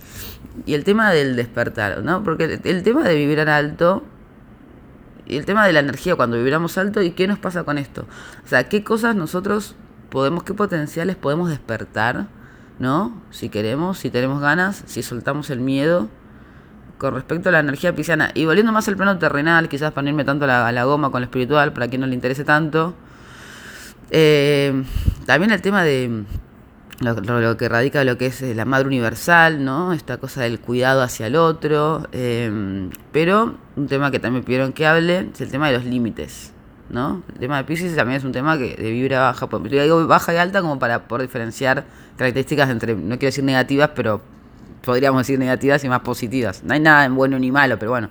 y 0.66 0.74
el 0.74 0.84
tema 0.84 1.12
del 1.12 1.36
despertar, 1.36 2.02
¿no? 2.02 2.24
Porque 2.24 2.60
el 2.62 2.82
tema 2.82 3.04
de 3.04 3.32
en 3.32 3.48
alto 3.48 4.04
y 5.26 5.36
el 5.36 5.44
tema 5.44 5.66
de 5.66 5.72
la 5.72 5.80
energía 5.80 6.16
cuando 6.16 6.36
vibramos 6.38 6.78
alto 6.78 7.02
y 7.02 7.10
qué 7.10 7.28
nos 7.28 7.38
pasa 7.38 7.64
con 7.64 7.78
esto. 7.78 8.06
O 8.44 8.48
sea, 8.48 8.68
qué 8.68 8.82
cosas 8.82 9.14
nosotros 9.14 9.76
podemos, 10.08 10.42
qué 10.42 10.54
potenciales 10.54 11.16
podemos 11.16 11.50
despertar, 11.50 12.28
¿no? 12.78 13.22
Si 13.30 13.50
queremos, 13.50 13.98
si 13.98 14.10
tenemos 14.10 14.40
ganas, 14.40 14.82
si 14.86 15.02
soltamos 15.02 15.50
el 15.50 15.60
miedo 15.60 16.08
con 16.98 17.14
respecto 17.14 17.48
a 17.48 17.52
la 17.52 17.60
energía 17.60 17.94
pisciana. 17.94 18.30
Y 18.34 18.44
volviendo 18.44 18.72
más 18.72 18.88
al 18.88 18.96
plano 18.96 19.18
terrenal, 19.18 19.68
quizás 19.68 19.92
para 19.92 20.02
no 20.04 20.10
irme 20.10 20.24
tanto 20.24 20.44
a 20.44 20.48
la, 20.48 20.68
a 20.68 20.72
la 20.72 20.84
goma 20.84 21.10
con 21.10 21.20
lo 21.20 21.24
espiritual, 21.24 21.72
para 21.72 21.88
quien 21.88 22.00
no 22.00 22.06
le 22.06 22.14
interese 22.14 22.44
tanto. 22.44 22.94
Eh, 24.10 24.84
también 25.26 25.52
el 25.52 25.60
tema 25.60 25.82
de 25.84 26.24
lo, 27.00 27.56
que 27.56 27.68
radica 27.68 28.02
lo 28.04 28.18
que 28.18 28.26
es 28.26 28.42
eh, 28.42 28.54
la 28.54 28.64
madre 28.64 28.86
universal, 28.86 29.64
¿no? 29.64 29.92
Esta 29.92 30.16
cosa 30.16 30.42
del 30.42 30.58
cuidado 30.60 31.02
hacia 31.02 31.26
el 31.26 31.36
otro. 31.36 32.08
Em, 32.12 32.90
pero 33.12 33.56
un 33.76 33.86
tema 33.86 34.10
que 34.10 34.18
también 34.18 34.44
pidieron 34.44 34.72
que 34.72 34.86
hable 34.86 35.28
es 35.32 35.40
el 35.40 35.50
tema 35.50 35.68
de 35.68 35.74
los 35.74 35.84
límites, 35.84 36.52
¿no? 36.90 37.22
El 37.32 37.38
tema 37.38 37.58
de 37.58 37.64
Pisces 37.64 37.94
también 37.94 38.18
es 38.18 38.24
un 38.24 38.32
tema 38.32 38.58
que 38.58 38.74
de 38.76 38.90
vibra 38.90 39.20
baja. 39.20 39.48
Digo 39.62 40.06
baja 40.06 40.34
y 40.34 40.36
alta 40.36 40.60
como 40.60 40.78
para 40.78 41.06
poder 41.06 41.26
diferenciar 41.26 41.84
características 42.16 42.70
entre, 42.70 42.94
no 42.94 43.16
quiero 43.18 43.28
decir 43.28 43.44
negativas, 43.44 43.90
pero 43.94 44.20
podríamos 44.82 45.20
decir 45.20 45.38
negativas 45.38 45.84
y 45.84 45.88
más 45.88 46.00
positivas. 46.00 46.62
No 46.64 46.74
hay 46.74 46.80
nada 46.80 47.04
en 47.04 47.14
bueno 47.14 47.38
ni 47.38 47.50
malo, 47.50 47.78
pero 47.78 47.92
bueno. 47.92 48.10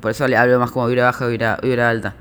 Por 0.00 0.10
eso 0.10 0.28
le 0.28 0.36
hablo 0.36 0.58
más 0.58 0.70
como 0.70 0.86
vibra 0.86 1.04
baja 1.04 1.26
vibra, 1.26 1.58
vibra 1.62 1.88
alta. 1.88 2.14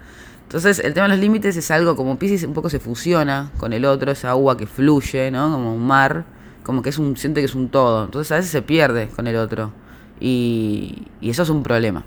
Entonces, 0.43 0.79
el 0.79 0.93
tema 0.93 1.07
de 1.07 1.13
los 1.13 1.19
límites 1.19 1.57
es 1.57 1.71
algo 1.71 1.95
como 1.95 2.17
Pisces 2.17 2.43
un 2.43 2.53
poco 2.53 2.69
se 2.69 2.79
fusiona 2.79 3.51
con 3.57 3.73
el 3.73 3.83
otro, 3.83 4.11
esa 4.11 4.29
agua 4.29 4.55
que 4.55 4.67
fluye, 4.67 5.31
¿no? 5.31 5.51
Como 5.51 5.75
un 5.75 5.85
mar, 5.85 6.25
como 6.63 6.81
que 6.81 6.89
es 6.89 6.97
un, 6.97 7.17
siente 7.17 7.41
que 7.41 7.45
es 7.45 7.55
un 7.55 7.69
todo. 7.69 8.05
Entonces, 8.05 8.31
a 8.31 8.35
veces 8.35 8.51
se 8.51 8.61
pierde 8.61 9.09
con 9.09 9.27
el 9.27 9.35
otro. 9.35 9.73
Y, 10.19 11.07
y 11.19 11.31
eso 11.31 11.43
es 11.43 11.49
un 11.49 11.63
problema. 11.63 12.03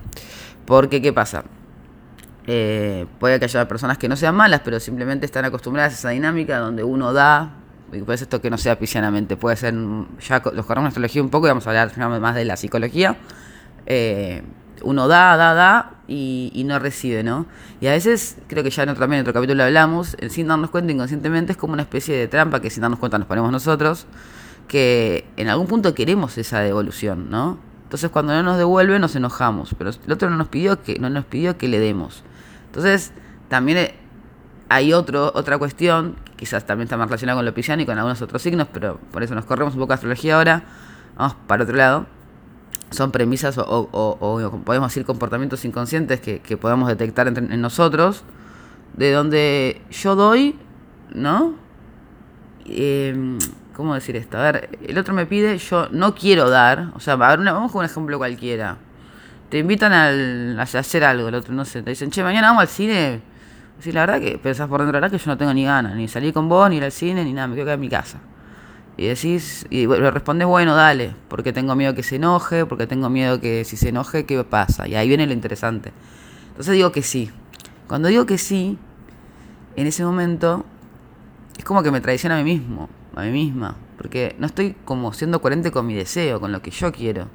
Porque, 0.65 1.03
¿qué 1.03 1.13
pasa? 1.13 1.45
Eh, 2.51 3.05
puede 3.21 3.39
que 3.39 3.45
haya 3.45 3.69
personas 3.69 3.99
que 3.99 4.09
no 4.09 4.17
sean 4.17 4.35
malas, 4.35 4.63
pero 4.65 4.81
simplemente 4.81 5.27
están 5.27 5.45
acostumbradas 5.45 5.93
a 5.93 5.97
esa 5.97 6.09
dinámica 6.11 6.59
donde 6.59 6.83
uno 6.83 7.13
da. 7.13 7.58
Y 7.93 8.01
puede 8.03 8.19
ser 8.19 8.27
esto 8.27 8.41
que 8.41 8.51
no 8.51 8.59
sea 8.59 8.79
piscianamente, 8.79 9.37
puede 9.37 9.57
ser. 9.57 9.75
Ya 10.29 10.43
los 10.53 10.67
corremos 10.67 10.85
la 10.85 10.89
astrología 10.89 11.23
un 11.23 11.31
poco 11.31 11.47
y 11.47 11.51
vamos 11.51 11.67
a 11.67 11.71
hablar 11.71 12.21
más 12.21 12.35
de 12.35 12.45
la 12.45 12.57
psicología. 12.57 13.17
Eh, 13.87 14.43
uno 14.83 15.09
da, 15.09 15.37
da, 15.37 15.55
da 15.55 15.95
y, 16.07 16.63
no 16.67 16.79
recibe, 16.79 17.23
¿no? 17.23 17.47
Y 17.81 17.87
a 17.87 17.93
veces, 17.93 18.37
creo 18.47 18.63
que 18.63 18.71
ya 18.71 18.83
en 18.83 18.91
otro, 18.91 19.01
también 19.01 19.21
en 19.21 19.23
otro 19.23 19.35
capítulo 19.35 19.65
hablamos, 19.65 20.17
sin 20.29 20.49
darnos 20.49 20.71
cuenta 20.71 20.93
inconscientemente 20.93 21.53
es 21.53 21.59
como 21.59 21.73
una 21.73 21.83
especie 21.83 22.17
de 22.17 22.29
trampa 22.29 22.61
que 22.61 22.71
sin 22.71 22.83
darnos 22.83 22.99
cuenta 22.99 23.19
nos 23.19 23.27
ponemos 23.27 23.51
nosotros, 23.51 24.07
que 24.69 25.27
en 25.37 25.49
algún 25.49 25.67
punto 25.67 25.95
queremos 25.95 26.39
esa 26.39 26.61
devolución, 26.61 27.31
¿no? 27.31 27.59
Entonces 27.85 28.11
cuando 28.11 28.35
no 28.35 28.43
nos 28.43 28.59
devuelve 28.59 28.99
nos 28.99 29.17
enojamos, 29.17 29.75
pero 29.77 29.91
el 29.91 30.13
otro 30.13 30.29
no 30.31 30.37
nos 30.37 30.49
pidió 30.49 30.83
que, 30.83 30.99
no 30.99 31.09
nos 31.11 31.25
pidió 31.25 31.57
que 31.57 31.69
le 31.69 31.79
demos. 31.79 32.23
Entonces, 32.67 33.13
también 33.49 33.93
hay 34.69 34.93
otro, 34.93 35.33
otra 35.35 35.57
cuestión, 35.57 36.17
quizás 36.39 36.67
también 36.67 36.85
está 36.85 36.97
más 36.97 37.09
relacionada 37.09 37.37
con 37.37 37.45
lo 37.45 37.53
pisciano 37.53 37.83
y 37.83 37.87
con 37.87 37.99
algunos 37.99 38.23
otros 38.23 38.41
signos, 38.41 38.69
pero 38.73 38.99
por 39.13 39.23
eso 39.23 39.35
nos 39.35 39.45
corremos 39.45 39.75
un 39.75 39.81
poco 39.81 39.91
de 39.91 39.95
astrología 39.95 40.37
ahora. 40.37 40.63
Vamos 41.17 41.37
para 41.47 41.65
otro 41.65 41.77
lado 41.77 42.07
son 42.91 43.11
premisas 43.11 43.59
o, 43.59 44.59
podemos 44.65 44.91
decir 44.91 45.05
comportamientos 45.05 45.65
inconscientes 45.65 46.21
que, 46.21 46.57
podemos 46.57 46.89
detectar 46.89 47.29
en 47.29 47.61
nosotros, 47.61 48.25
de 48.95 49.13
donde 49.13 49.83
yo 49.91 50.17
doy, 50.17 50.57
¿no? 51.15 51.55
Eh, 52.67 53.39
¿Cómo 53.75 53.95
decir 53.95 54.17
esto? 54.17 54.39
A 54.39 54.43
ver, 54.43 54.71
el 54.87 54.99
otro 54.99 55.15
me 55.15 55.25
pide, 55.27 55.57
yo 55.59 55.89
no 55.93 56.15
quiero 56.15 56.51
dar, 56.51 56.91
o 56.95 57.01
sea, 57.01 57.15
a 57.15 57.37
ver, 57.37 57.45
vamos 57.45 57.71
con 57.71 57.81
un 57.81 57.85
ejemplo 57.85 58.19
cualquiera. 58.19 58.77
Te 59.51 59.59
invitan 59.59 59.93
al, 59.93 60.59
a 60.59 60.63
hacer 60.63 61.05
algo, 61.05 61.29
el 61.29 61.37
otro 61.37 61.55
no 61.55 61.65
sé, 61.65 61.83
te 61.83 61.91
dicen, 61.91 62.11
che, 62.11 62.23
mañana 62.23 62.49
vamos 62.49 62.63
al 62.63 62.69
cine. 62.69 63.21
Sí, 63.81 63.93
la 63.93 64.01
verdad 64.01 64.21
que 64.21 64.39
pensás 64.39 64.69
por 64.69 64.81
dentro, 64.81 64.99
la 64.99 65.09
que 65.09 65.19
yo 65.19 65.27
no 65.27 65.39
tengo 65.39 65.55
ni 65.55 65.65
ganas, 65.65 65.95
ni 65.95 66.09
salir 66.09 66.35
con 66.35 66.49
vos, 66.49 66.69
ni 66.69 66.77
ir 66.77 66.85
al 66.85 66.91
cine, 66.91 67.25
ni 67.25 67.33
nada, 67.33 67.47
me 67.47 67.55
quiero 67.55 67.67
quedar 67.67 67.77
en 67.77 67.81
mi 67.81 67.89
casa. 67.89 68.19
Y 68.97 69.07
decís, 69.07 69.65
y 69.71 69.87
le 69.87 70.11
respondes, 70.11 70.49
bueno, 70.49 70.75
dale, 70.75 71.15
porque 71.29 71.53
tengo 71.53 71.77
miedo 71.77 71.95
que 71.95 72.03
se 72.03 72.17
enoje, 72.17 72.67
porque 72.67 72.89
tengo 72.89 73.09
miedo 73.09 73.41
que 73.41 73.65
si 73.65 73.77
se 73.77 73.91
enoje, 73.91 74.27
¿qué 74.27 74.43
pasa? 74.43 74.89
Y 74.89 74.97
ahí 74.97 75.07
viene 75.07 75.25
lo 75.27 75.33
interesante. 75.33 75.93
Entonces 76.49 76.75
digo 76.75 76.91
que 76.91 77.03
sí. 77.03 77.31
Cuando 77.87 78.09
digo 78.09 78.27
que 78.27 78.37
sí, 78.37 78.77
en 79.77 79.87
ese 79.87 80.05
momento, 80.05 80.65
es 81.57 81.65
como 81.65 81.85
que 81.85 81.93
me 81.93 82.01
traiciona 82.01 82.37
a 82.37 82.43
mí 82.43 82.59
mismo, 82.59 82.89
a 83.15 83.23
mí 83.23 83.31
misma, 83.31 83.77
porque 83.97 84.35
no 84.41 84.47
estoy 84.47 84.75
como 84.85 85.13
siendo 85.13 85.41
coherente 85.41 85.71
con 85.71 85.87
mi 85.87 85.95
deseo, 85.95 86.41
con 86.41 86.51
lo 86.51 86.61
que 86.61 86.73
yo 86.73 86.91
quiero. 86.91 87.29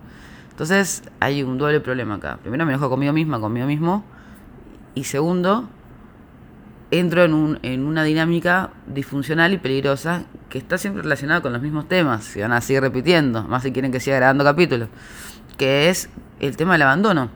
Entonces 0.50 1.04
hay 1.22 1.42
un 1.44 1.58
doble 1.58 1.80
problema 1.80 2.16
acá. 2.16 2.38
Primero 2.42 2.66
me 2.66 2.74
enojo 2.74 2.90
conmigo 2.90 3.14
misma, 3.14 3.40
conmigo 3.40 3.66
mismo, 3.66 4.04
y 4.94 5.06
segundo, 5.06 5.70
entro 7.00 7.24
en, 7.24 7.34
un, 7.34 7.60
en 7.64 7.86
una 7.86 8.04
dinámica 8.04 8.70
disfuncional 8.86 9.52
y 9.54 9.58
peligrosa 9.58 10.26
que 10.50 10.60
está 10.60 10.78
siempre 10.78 11.02
relacionada 11.02 11.42
con 11.42 11.52
los 11.52 11.62
mismos 11.62 11.88
temas, 11.88 12.24
se 12.24 12.42
van 12.42 12.52
a 12.52 12.62
seguir 12.62 12.82
repitiendo, 12.82 13.44
más 13.44 13.64
si 13.64 13.72
quieren 13.72 13.92
que 13.92 14.00
siga 14.00 14.18
grabando 14.18 14.44
capítulos, 14.44 14.90
que 15.58 15.90
es 15.90 16.10
el 16.40 16.56
tema 16.56 16.74
del 16.74 16.84
abandono. 16.84 17.30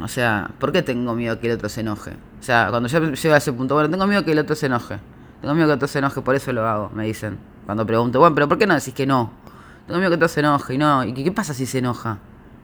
O 0.00 0.06
sea, 0.06 0.50
¿por 0.58 0.70
qué 0.70 0.82
tengo 0.82 1.14
miedo 1.14 1.40
que 1.40 1.48
el 1.48 1.54
otro 1.54 1.68
se 1.70 1.80
enoje? 1.80 2.10
O 2.40 2.42
sea, 2.42 2.68
cuando 2.68 2.88
yo 2.88 3.12
llego 3.12 3.34
a 3.34 3.38
ese 3.38 3.52
punto, 3.52 3.74
bueno, 3.74 3.88
tengo 3.90 4.06
miedo 4.06 4.22
que 4.24 4.32
el 4.32 4.38
otro 4.38 4.54
se 4.54 4.66
enoje. 4.66 4.98
Tengo 5.40 5.54
miedo 5.54 5.66
que 5.66 5.72
el 5.72 5.76
otro 5.76 5.88
se 5.88 5.98
enoje, 5.98 6.20
por 6.20 6.34
eso 6.34 6.52
lo 6.52 6.66
hago, 6.66 6.90
me 6.94 7.06
dicen. 7.06 7.38
Cuando 7.64 7.86
pregunto, 7.86 8.20
bueno, 8.20 8.34
pero 8.34 8.48
¿por 8.48 8.58
qué 8.58 8.66
no 8.66 8.74
decís 8.74 8.92
que 8.92 9.06
no? 9.06 9.32
Tengo 9.86 9.98
miedo 9.98 10.10
que 10.10 10.14
el 10.14 10.18
otro 10.18 10.28
se 10.28 10.40
enoje 10.40 10.74
y 10.74 10.78
no. 10.78 11.04
¿Y 11.04 11.14
qué, 11.14 11.32
pasa 11.32 11.54
si 11.54 11.64
se 11.64 11.78
enoja? 11.78 12.18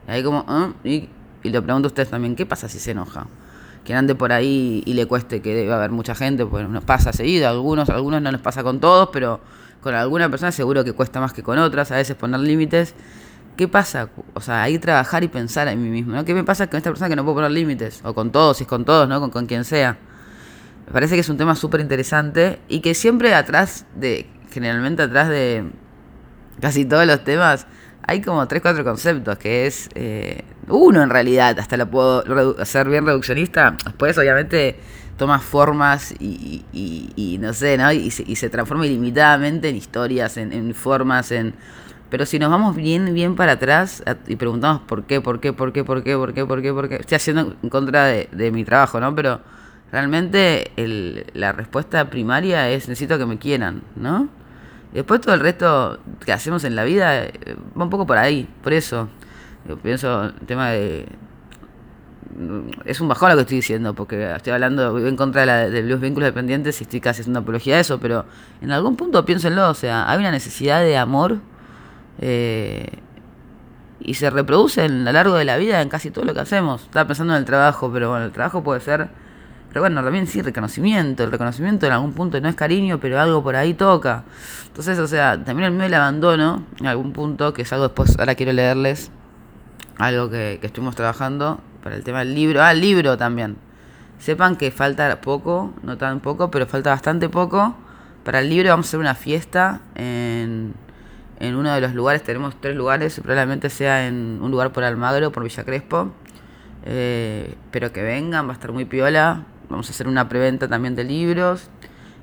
Y 0.07 0.11
ahí 0.11 0.23
como, 0.23 0.45
¿eh? 0.47 0.87
y, 0.87 1.09
y 1.47 1.49
le 1.49 1.61
pregunto 1.61 1.87
a 1.87 1.89
ustedes 1.89 2.09
también, 2.09 2.35
¿qué 2.35 2.45
pasa 2.45 2.69
si 2.69 2.79
se 2.79 2.91
enoja? 2.91 3.25
Quien 3.85 3.97
ande 3.97 4.15
por 4.15 4.33
ahí 4.33 4.83
y 4.85 4.93
le 4.93 5.05
cueste 5.05 5.41
que 5.41 5.53
debe 5.53 5.71
haber 5.71 5.91
mucha 5.91 6.15
gente, 6.15 6.45
pues 6.45 6.67
nos 6.67 6.83
pasa 6.83 7.13
seguido, 7.13 7.47
algunos, 7.47 7.89
algunos 7.89 8.21
no 8.21 8.31
nos 8.31 8.41
pasa 8.41 8.63
con 8.63 8.79
todos, 8.79 9.09
pero 9.13 9.39
con 9.81 9.93
alguna 9.93 10.29
persona 10.29 10.51
seguro 10.51 10.83
que 10.83 10.93
cuesta 10.93 11.21
más 11.21 11.31
que 11.31 11.43
con 11.43 11.59
otras, 11.59 11.91
a 11.91 11.95
veces 11.95 12.15
poner 12.15 12.41
límites. 12.41 12.95
¿Qué 13.55 13.69
pasa? 13.69 14.09
O 14.33 14.41
sea, 14.41 14.63
ahí 14.63 14.79
trabajar 14.79 15.23
y 15.23 15.29
pensar 15.29 15.69
en 15.69 15.81
mí 15.81 15.89
mismo, 15.89 16.13
¿no? 16.13 16.25
¿Qué 16.25 16.33
me 16.33 16.43
pasa 16.43 16.67
con 16.67 16.77
esta 16.77 16.89
persona 16.89 17.07
que 17.07 17.15
no 17.15 17.23
puedo 17.23 17.35
poner 17.35 17.51
límites? 17.51 18.01
O 18.03 18.13
con 18.13 18.31
todos, 18.31 18.57
si 18.57 18.63
es 18.63 18.67
con 18.67 18.83
todos, 18.83 19.07
¿no? 19.07 19.21
Con, 19.21 19.29
con 19.29 19.45
quien 19.45 19.63
sea. 19.63 19.97
Me 20.87 20.91
parece 20.91 21.15
que 21.15 21.21
es 21.21 21.29
un 21.29 21.37
tema 21.37 21.55
súper 21.55 21.79
interesante 21.79 22.59
y 22.67 22.81
que 22.81 22.93
siempre 22.95 23.33
atrás 23.33 23.85
de, 23.95 24.27
generalmente 24.51 25.03
atrás 25.03 25.29
de 25.29 25.71
casi 26.59 26.83
todos 26.83 27.05
los 27.05 27.23
temas, 27.23 27.67
hay 28.07 28.21
como 28.21 28.47
tres, 28.47 28.61
cuatro 28.61 28.83
conceptos, 28.83 29.37
que 29.37 29.65
es 29.65 29.89
eh, 29.95 30.43
uno 30.67 31.01
en 31.01 31.09
realidad, 31.09 31.57
hasta 31.59 31.77
lo 31.77 31.89
puedo 31.89 32.23
hacer 32.59 32.87
bien 32.89 33.05
reduccionista, 33.05 33.75
después 33.83 34.17
obviamente 34.17 34.77
toma 35.17 35.39
formas 35.39 36.13
y, 36.19 36.65
y, 36.73 37.37
no 37.39 37.53
sé, 37.53 37.77
¿no? 37.77 37.91
Y 37.91 38.11
se, 38.11 38.23
y 38.27 38.35
se, 38.35 38.49
transforma 38.49 38.85
ilimitadamente 38.85 39.69
en 39.69 39.75
historias, 39.77 40.37
en, 40.37 40.75
formas, 40.75 41.31
en... 41.31 41.53
Pero 42.09 42.25
si 42.25 42.37
nos 42.37 42.49
vamos 42.49 42.75
bien, 42.75 43.13
bien 43.13 43.35
para 43.35 43.53
atrás 43.53 44.03
y 44.27 44.35
preguntamos 44.35 44.81
por 44.81 45.05
qué, 45.05 45.21
por 45.21 45.39
qué, 45.39 45.53
por 45.53 45.73
qué, 45.73 45.83
por 45.83 46.03
qué, 46.03 46.15
por 46.15 46.33
qué, 46.33 46.45
por 46.45 46.61
qué, 46.61 46.73
por 46.73 46.89
qué, 46.89 46.95
estoy 46.95 47.15
haciendo 47.15 47.55
en 47.61 47.69
contra 47.69 48.05
de, 48.05 48.29
de 48.31 48.51
mi 48.51 48.63
trabajo, 48.65 48.99
¿no? 48.99 49.15
Pero 49.15 49.39
realmente 49.91 50.71
el, 50.75 51.25
la 51.33 51.53
respuesta 51.53 52.09
primaria 52.09 52.69
es 52.69 52.87
necesito 52.87 53.17
que 53.17 53.25
me 53.25 53.39
quieran, 53.39 53.81
¿no? 53.95 54.29
Después 54.93 55.21
todo 55.21 55.35
el 55.35 55.41
resto 55.41 55.99
que 56.25 56.31
hacemos 56.31 56.63
en 56.63 56.75
la 56.75 56.83
vida 56.83 57.25
eh, 57.25 57.55
va 57.77 57.83
un 57.83 57.89
poco 57.89 58.05
por 58.05 58.17
ahí, 58.17 58.47
por 58.63 58.73
eso. 58.73 59.09
Yo 59.67 59.77
pienso 59.77 60.25
el 60.25 60.45
tema 60.45 60.69
de, 60.69 61.07
es 62.85 62.99
un 62.99 63.07
bajón 63.07 63.29
lo 63.29 63.35
que 63.35 63.41
estoy 63.41 63.57
diciendo, 63.57 63.93
porque 63.93 64.35
estoy 64.35 64.53
hablando 64.53 64.97
en 64.99 65.15
contra 65.15 65.45
de, 65.69 65.83
los 65.83 65.99
vínculos 65.99 66.27
dependientes 66.27 66.79
y 66.81 66.83
estoy 66.83 66.99
casi 66.99 67.21
haciendo 67.21 67.39
apología 67.39 67.75
de 67.75 67.81
eso, 67.81 67.99
pero 67.99 68.25
en 68.61 68.71
algún 68.71 68.95
punto 68.95 69.23
piénsenlo, 69.25 69.69
o 69.69 69.73
sea, 69.73 70.09
hay 70.09 70.19
una 70.19 70.31
necesidad 70.31 70.81
de 70.81 70.97
amor 70.97 71.39
eh, 72.19 72.87
y 73.99 74.15
se 74.15 74.29
reproduce 74.29 74.81
a 74.81 74.87
lo 74.87 75.11
largo 75.11 75.35
de 75.35 75.45
la 75.45 75.57
vida 75.57 75.81
en 75.81 75.89
casi 75.89 76.11
todo 76.11 76.25
lo 76.25 76.33
que 76.33 76.41
hacemos. 76.41 76.83
Estaba 76.83 77.07
pensando 77.07 77.33
en 77.33 77.39
el 77.39 77.45
trabajo, 77.45 77.89
pero 77.91 78.09
bueno, 78.09 78.25
el 78.25 78.31
trabajo 78.31 78.63
puede 78.63 78.81
ser, 78.81 79.07
pero 79.75 79.83
bueno, 79.83 80.01
también 80.01 80.25
sí, 80.25 80.41
reconocimiento, 80.41 81.25
el 81.25 81.33
reconocimiento 81.33 81.85
en 81.85 81.91
algún 81.91 82.13
punto 82.13 82.39
no 82.39 82.47
es 82.47 82.55
cariño, 82.55 82.97
pero 83.01 83.19
algo 83.19 83.43
por 83.43 83.57
ahí 83.57 83.73
toca. 83.73 84.23
Entonces, 84.67 84.97
o 84.99 85.05
sea, 85.05 85.43
también 85.43 85.65
el 85.69 85.77
miedo 85.77 85.97
abandono, 85.97 86.63
en 86.79 86.87
algún 86.87 87.11
punto, 87.11 87.53
que 87.53 87.63
es 87.63 87.73
algo 87.73 87.89
después, 87.89 88.17
ahora 88.17 88.35
quiero 88.35 88.53
leerles 88.53 89.11
algo 89.97 90.29
que, 90.29 90.59
que 90.61 90.67
estuvimos 90.67 90.95
trabajando 90.95 91.59
para 91.83 91.97
el 91.97 92.05
tema 92.05 92.19
del 92.19 92.33
libro. 92.33 92.63
Ah, 92.63 92.71
el 92.71 92.79
libro 92.79 93.17
también. 93.17 93.57
Sepan 94.17 94.55
que 94.55 94.71
falta 94.71 95.19
poco, 95.19 95.73
no 95.83 95.97
tan 95.97 96.21
poco, 96.21 96.49
pero 96.49 96.65
falta 96.67 96.91
bastante 96.91 97.27
poco. 97.27 97.75
Para 98.23 98.39
el 98.39 98.49
libro 98.49 98.69
vamos 98.69 98.85
a 98.85 98.89
hacer 98.91 98.99
una 99.01 99.13
fiesta 99.13 99.81
en, 99.95 100.73
en 101.41 101.53
uno 101.53 101.73
de 101.73 101.81
los 101.81 101.93
lugares. 101.93 102.23
Tenemos 102.23 102.55
tres 102.61 102.77
lugares, 102.77 103.19
probablemente 103.19 103.69
sea 103.69 104.07
en 104.07 104.39
un 104.41 104.51
lugar 104.51 104.71
por 104.71 104.85
Almagro, 104.85 105.33
por 105.33 105.43
Villa 105.43 105.65
Crespo. 105.65 106.13
Eh, 106.85 107.57
espero 107.65 107.91
que 107.91 108.03
vengan, 108.03 108.47
va 108.47 108.51
a 108.51 108.53
estar 108.53 108.71
muy 108.71 108.85
piola. 108.85 109.43
Vamos 109.69 109.87
a 109.87 109.91
hacer 109.91 110.07
una 110.07 110.27
preventa 110.29 110.67
también 110.67 110.95
de 110.95 111.03
libros. 111.03 111.69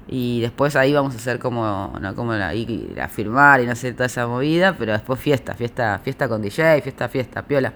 Y 0.08 0.40
después 0.40 0.74
ahí 0.76 0.92
vamos 0.92 1.14
a 1.14 1.16
hacer 1.16 1.38
como, 1.38 1.96
no 2.00 2.14
como 2.14 2.34
la, 2.34 2.52
firmar 3.08 3.60
y 3.60 3.66
no 3.66 3.76
sé 3.76 3.92
toda 3.92 4.06
esa 4.06 4.26
movida, 4.26 4.76
pero 4.76 4.92
después 4.92 5.20
fiesta, 5.20 5.54
fiesta, 5.54 6.00
fiesta 6.02 6.28
con 6.28 6.42
DJ, 6.42 6.82
fiesta, 6.82 7.08
fiesta, 7.08 7.42
piola. 7.42 7.72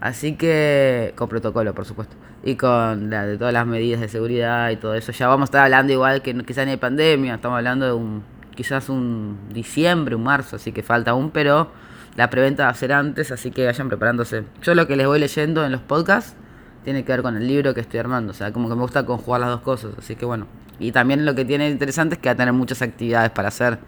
Así 0.00 0.36
que 0.36 1.12
con 1.16 1.28
protocolo, 1.28 1.74
por 1.74 1.84
supuesto. 1.84 2.16
Y 2.44 2.54
con 2.54 3.10
la, 3.10 3.26
de 3.26 3.36
todas 3.36 3.52
las 3.52 3.66
medidas 3.66 4.00
de 4.00 4.08
seguridad 4.08 4.70
y 4.70 4.76
todo 4.76 4.94
eso. 4.94 5.10
Ya 5.12 5.26
vamos 5.26 5.42
a 5.42 5.48
estar 5.48 5.64
hablando 5.64 5.92
igual 5.92 6.22
que 6.22 6.34
quizás 6.44 6.64
ni 6.64 6.72
hay 6.72 6.76
pandemia. 6.76 7.34
Estamos 7.34 7.56
hablando 7.56 7.86
de 7.86 7.92
un 7.92 8.22
quizás 8.58 8.88
un 8.88 9.38
diciembre, 9.50 10.16
un 10.16 10.24
marzo, 10.24 10.56
así 10.56 10.72
que 10.72 10.82
falta 10.82 11.12
aún, 11.12 11.30
pero 11.30 11.70
la 12.16 12.28
preventa 12.28 12.64
va 12.64 12.70
a 12.70 12.74
ser 12.74 12.92
antes, 12.92 13.30
así 13.30 13.52
que 13.52 13.64
vayan 13.64 13.88
preparándose. 13.88 14.42
Yo 14.62 14.74
lo 14.74 14.88
que 14.88 14.96
les 14.96 15.06
voy 15.06 15.20
leyendo 15.20 15.64
en 15.64 15.70
los 15.70 15.80
podcasts 15.80 16.34
tiene 16.84 17.04
que 17.04 17.12
ver 17.12 17.22
con 17.22 17.36
el 17.36 17.46
libro 17.46 17.74
que 17.74 17.80
estoy 17.80 18.00
armando. 18.00 18.32
O 18.32 18.34
sea, 18.34 18.52
como 18.52 18.68
que 18.68 18.74
me 18.74 18.82
gusta 18.82 19.04
conjugar 19.04 19.40
las 19.40 19.50
dos 19.50 19.60
cosas. 19.60 19.92
Así 19.98 20.16
que 20.16 20.24
bueno. 20.24 20.46
Y 20.78 20.92
también 20.92 21.24
lo 21.24 21.34
que 21.34 21.44
tiene 21.44 21.68
interesante 21.68 22.14
es 22.14 22.20
que 22.20 22.28
va 22.28 22.32
a 22.32 22.36
tener 22.36 22.52
muchas 22.52 22.82
actividades 22.82 23.30
para 23.30 23.48
hacer. 23.48 23.78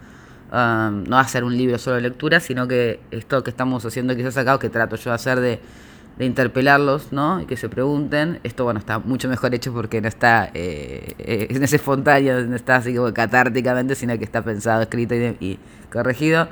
Um, 0.52 1.04
no 1.04 1.16
va 1.16 1.20
a 1.20 1.28
ser 1.28 1.44
un 1.44 1.56
libro 1.56 1.78
solo 1.78 1.96
de 1.96 2.02
lectura, 2.02 2.40
sino 2.40 2.66
que 2.66 3.00
esto 3.12 3.44
que 3.44 3.50
estamos 3.50 3.84
haciendo 3.84 4.16
quizás 4.16 4.36
acá, 4.36 4.56
o 4.56 4.58
que 4.58 4.68
trato 4.68 4.96
yo 4.96 5.10
de 5.10 5.14
hacer 5.14 5.40
de 5.40 5.60
de 6.20 6.26
interpelarlos, 6.26 7.12
¿no? 7.12 7.40
Y 7.40 7.46
que 7.46 7.56
se 7.56 7.70
pregunten. 7.70 8.40
Esto, 8.42 8.64
bueno, 8.64 8.78
está 8.78 8.98
mucho 8.98 9.26
mejor 9.26 9.54
hecho 9.54 9.72
porque 9.72 10.02
no 10.02 10.08
está 10.08 10.50
eh, 10.52 11.14
eh 11.18 11.46
en 11.50 11.62
ese 11.62 11.76
espontáneo, 11.76 12.44
no 12.44 12.56
está 12.56 12.76
así 12.76 12.94
como 12.94 13.12
catárticamente, 13.14 13.94
sino 13.94 14.18
que 14.18 14.24
está 14.24 14.42
pensado, 14.42 14.82
escrito 14.82 15.14
y, 15.14 15.58
corregido. 15.90 16.48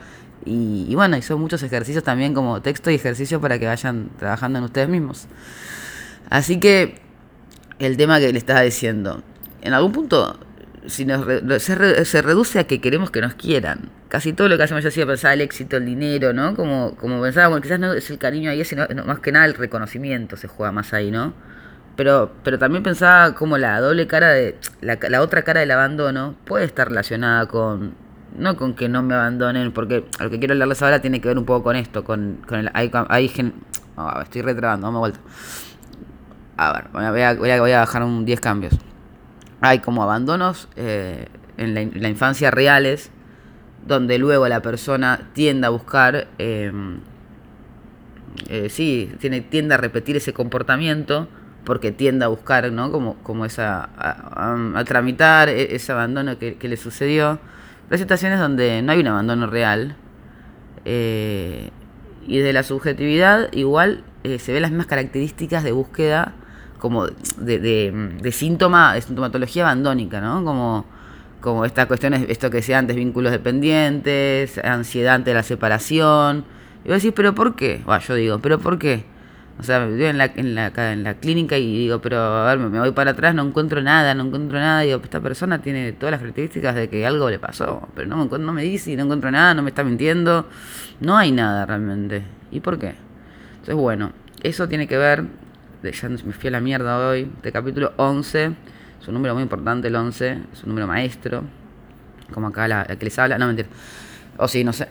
Y, 0.46 0.94
bueno, 0.94 1.18
y 1.18 1.22
son 1.22 1.40
muchos 1.40 1.62
ejercicios 1.62 2.02
también 2.02 2.32
como 2.32 2.62
texto 2.62 2.90
y 2.90 2.94
ejercicio 2.94 3.42
para 3.42 3.58
que 3.58 3.66
vayan 3.66 4.08
trabajando 4.18 4.58
en 4.58 4.64
ustedes 4.64 4.88
mismos. 4.88 5.26
Así 6.30 6.60
que 6.60 7.00
el 7.78 7.96
tema 7.96 8.18
que 8.18 8.32
le 8.32 8.38
estaba 8.38 8.62
diciendo, 8.62 9.22
en 9.62 9.72
algún 9.74 9.92
punto 9.92 10.38
si 10.88 11.04
nos 11.04 11.26
se, 11.62 12.22
reduce 12.22 12.58
a 12.58 12.64
que 12.64 12.80
queremos 12.80 13.10
que 13.10 13.20
nos 13.20 13.34
quieran. 13.34 13.90
Casi 14.08 14.32
todo 14.32 14.48
lo 14.48 14.56
que 14.56 14.62
hacemos 14.62 14.82
yo 14.82 14.88
hacía 14.88 15.06
pensar 15.06 15.34
el 15.34 15.42
éxito, 15.42 15.76
el 15.76 15.84
dinero, 15.84 16.32
¿no? 16.32 16.56
Como, 16.56 16.96
como 16.96 17.20
pensábamos, 17.20 17.60
quizás 17.60 17.78
no 17.78 17.92
es 17.92 18.10
el 18.10 18.18
cariño 18.18 18.50
ahí, 18.50 18.64
sino 18.64 18.86
más 19.04 19.20
que 19.20 19.32
nada 19.32 19.44
el 19.44 19.54
reconocimiento 19.54 20.36
se 20.36 20.48
juega 20.48 20.72
más 20.72 20.94
ahí, 20.94 21.10
¿no? 21.10 21.34
Pero, 21.96 22.32
pero 22.42 22.58
también 22.58 22.82
pensaba 22.82 23.34
como 23.34 23.58
la 23.58 23.80
doble 23.80 24.06
cara 24.06 24.30
de, 24.30 24.56
la, 24.80 24.98
la 25.08 25.20
otra 25.20 25.42
cara 25.42 25.60
del 25.60 25.70
abandono 25.72 26.36
puede 26.46 26.64
estar 26.64 26.88
relacionada 26.88 27.46
con, 27.46 27.94
no 28.38 28.56
con 28.56 28.74
que 28.74 28.88
no 28.88 29.02
me 29.02 29.14
abandonen, 29.14 29.72
porque 29.72 30.04
lo 30.20 30.30
que 30.30 30.38
quiero 30.38 30.54
hablarles 30.54 30.80
ahora 30.80 31.00
tiene 31.00 31.20
que 31.20 31.28
ver 31.28 31.36
un 31.36 31.44
poco 31.44 31.64
con 31.64 31.76
esto, 31.76 32.04
con, 32.04 32.38
con 32.46 32.60
el, 32.60 32.70
hay, 32.72 32.90
hay 33.08 33.52
oh, 33.96 34.20
estoy 34.22 34.42
retrabando, 34.42 34.86
vamos 34.86 34.98
a 34.98 35.00
vuelta. 35.00 35.20
A 36.58 36.72
ver, 36.72 36.88
voy 36.92 37.22
a, 37.22 37.34
voy 37.34 37.50
a, 37.50 37.60
voy 37.60 37.72
a 37.72 37.78
bajar 37.78 38.02
un 38.02 38.26
10 38.26 38.40
cambios 38.40 38.78
hay 39.60 39.80
como 39.80 40.02
abandonos 40.02 40.68
eh, 40.76 41.26
en, 41.56 41.74
la, 41.74 42.08
infancia 42.08 42.50
reales, 42.50 43.10
donde 43.86 44.18
luego 44.18 44.46
la 44.48 44.62
persona 44.62 45.28
tiende 45.32 45.66
a 45.66 45.70
buscar, 45.70 46.28
em, 46.38 47.00
eh, 48.48 48.68
sí, 48.70 49.12
tiene, 49.18 49.40
tiende 49.40 49.74
a 49.74 49.78
repetir 49.78 50.16
ese 50.16 50.32
comportamiento 50.32 51.28
porque 51.64 51.90
tiende 51.90 52.24
a 52.24 52.28
buscar, 52.28 52.70
¿no? 52.70 52.92
Como, 52.92 53.16
como 53.16 53.44
esa, 53.44 53.90
a, 53.98 54.84
tramitar 54.84 55.48
e, 55.48 55.74
ese 55.74 55.92
abandono 55.92 56.38
que, 56.38 56.56
le 56.60 56.76
sucedió. 56.76 57.40
hay 57.90 57.98
situaciones 57.98 58.38
donde 58.38 58.80
no 58.82 58.92
hay 58.92 59.00
un 59.00 59.08
abandono 59.08 59.48
real. 59.48 59.96
Eh, 60.84 61.70
y 62.26 62.38
de 62.38 62.52
la 62.52 62.62
subjetividad 62.62 63.52
igual 63.52 64.04
se 64.38 64.52
ven 64.52 64.62
las 64.62 64.70
mismas 64.70 64.86
características 64.86 65.64
de 65.64 65.72
búsqueda 65.72 66.34
como 66.78 67.06
de, 67.06 67.58
de, 67.58 68.32
síntoma, 68.32 68.94
de 68.94 69.02
sintomatología 69.02 69.64
abandónica, 69.64 70.20
¿no? 70.20 70.44
Como, 70.44 70.86
como 71.40 71.64
esta 71.64 71.86
cuestión, 71.86 72.14
esto 72.14 72.50
que 72.50 72.58
decía 72.58 72.78
antes, 72.78 72.96
vínculos 72.96 73.32
dependientes, 73.32 74.58
ansiedad 74.58 75.16
ante 75.16 75.34
la 75.34 75.42
separación. 75.42 76.44
Y 76.84 76.88
vos 76.88 77.02
decís, 77.02 77.12
¿pero 77.14 77.34
por 77.34 77.56
qué? 77.56 77.82
Yo 78.06 78.14
digo, 78.14 78.38
¿pero 78.38 78.58
por 78.58 78.78
qué? 78.78 79.04
O 79.58 79.64
sea, 79.64 79.80
me 79.80 80.08
en 80.08 80.18
la, 80.18 80.26
en 80.36 80.54
la, 80.54 80.72
en 80.92 81.02
la 81.02 81.14
clínica 81.14 81.58
y 81.58 81.78
digo, 81.78 82.00
pero 82.00 82.18
a 82.20 82.54
ver, 82.54 82.58
me 82.58 82.78
voy 82.78 82.92
para 82.92 83.10
atrás, 83.10 83.34
no 83.34 83.42
encuentro 83.42 83.82
nada, 83.82 84.14
no 84.14 84.24
encuentro 84.26 84.58
nada. 84.58 84.82
Digo, 84.82 85.00
esta 85.02 85.20
persona 85.20 85.60
tiene 85.60 85.92
todas 85.92 86.12
las 86.12 86.20
características 86.20 86.76
de 86.76 86.88
que 86.88 87.04
algo 87.04 87.28
le 87.28 87.40
pasó, 87.40 87.88
pero 87.94 88.06
no, 88.06 88.24
no 88.26 88.52
me 88.52 88.62
dice, 88.62 88.94
no 88.94 89.02
encuentro 89.02 89.32
nada, 89.32 89.54
no 89.54 89.62
me 89.62 89.70
está 89.70 89.82
mintiendo. 89.82 90.46
No 91.00 91.16
hay 91.16 91.32
nada 91.32 91.66
realmente. 91.66 92.22
¿Y 92.52 92.60
por 92.60 92.78
qué? 92.78 92.94
Entonces, 93.54 93.74
bueno, 93.74 94.12
eso 94.42 94.68
tiene 94.68 94.86
que 94.86 94.96
ver 94.96 95.24
ya 95.82 96.08
me 96.08 96.32
fui 96.32 96.48
a 96.48 96.50
la 96.50 96.60
mierda 96.60 97.08
hoy, 97.08 97.30
de 97.42 97.52
capítulo 97.52 97.92
11, 97.96 98.52
es 99.00 99.08
un 99.08 99.14
número 99.14 99.34
muy 99.34 99.42
importante 99.42 99.88
el 99.88 99.94
11, 99.94 100.38
es 100.52 100.62
un 100.62 100.68
número 100.70 100.86
maestro, 100.86 101.42
como 102.32 102.48
acá 102.48 102.68
la, 102.68 102.84
que 102.84 103.04
les 103.04 103.18
habla, 103.18 103.38
no 103.38 103.46
mentira, 103.46 103.68
o 104.36 104.48
sí, 104.48 104.64
no 104.64 104.72
sé. 104.72 104.88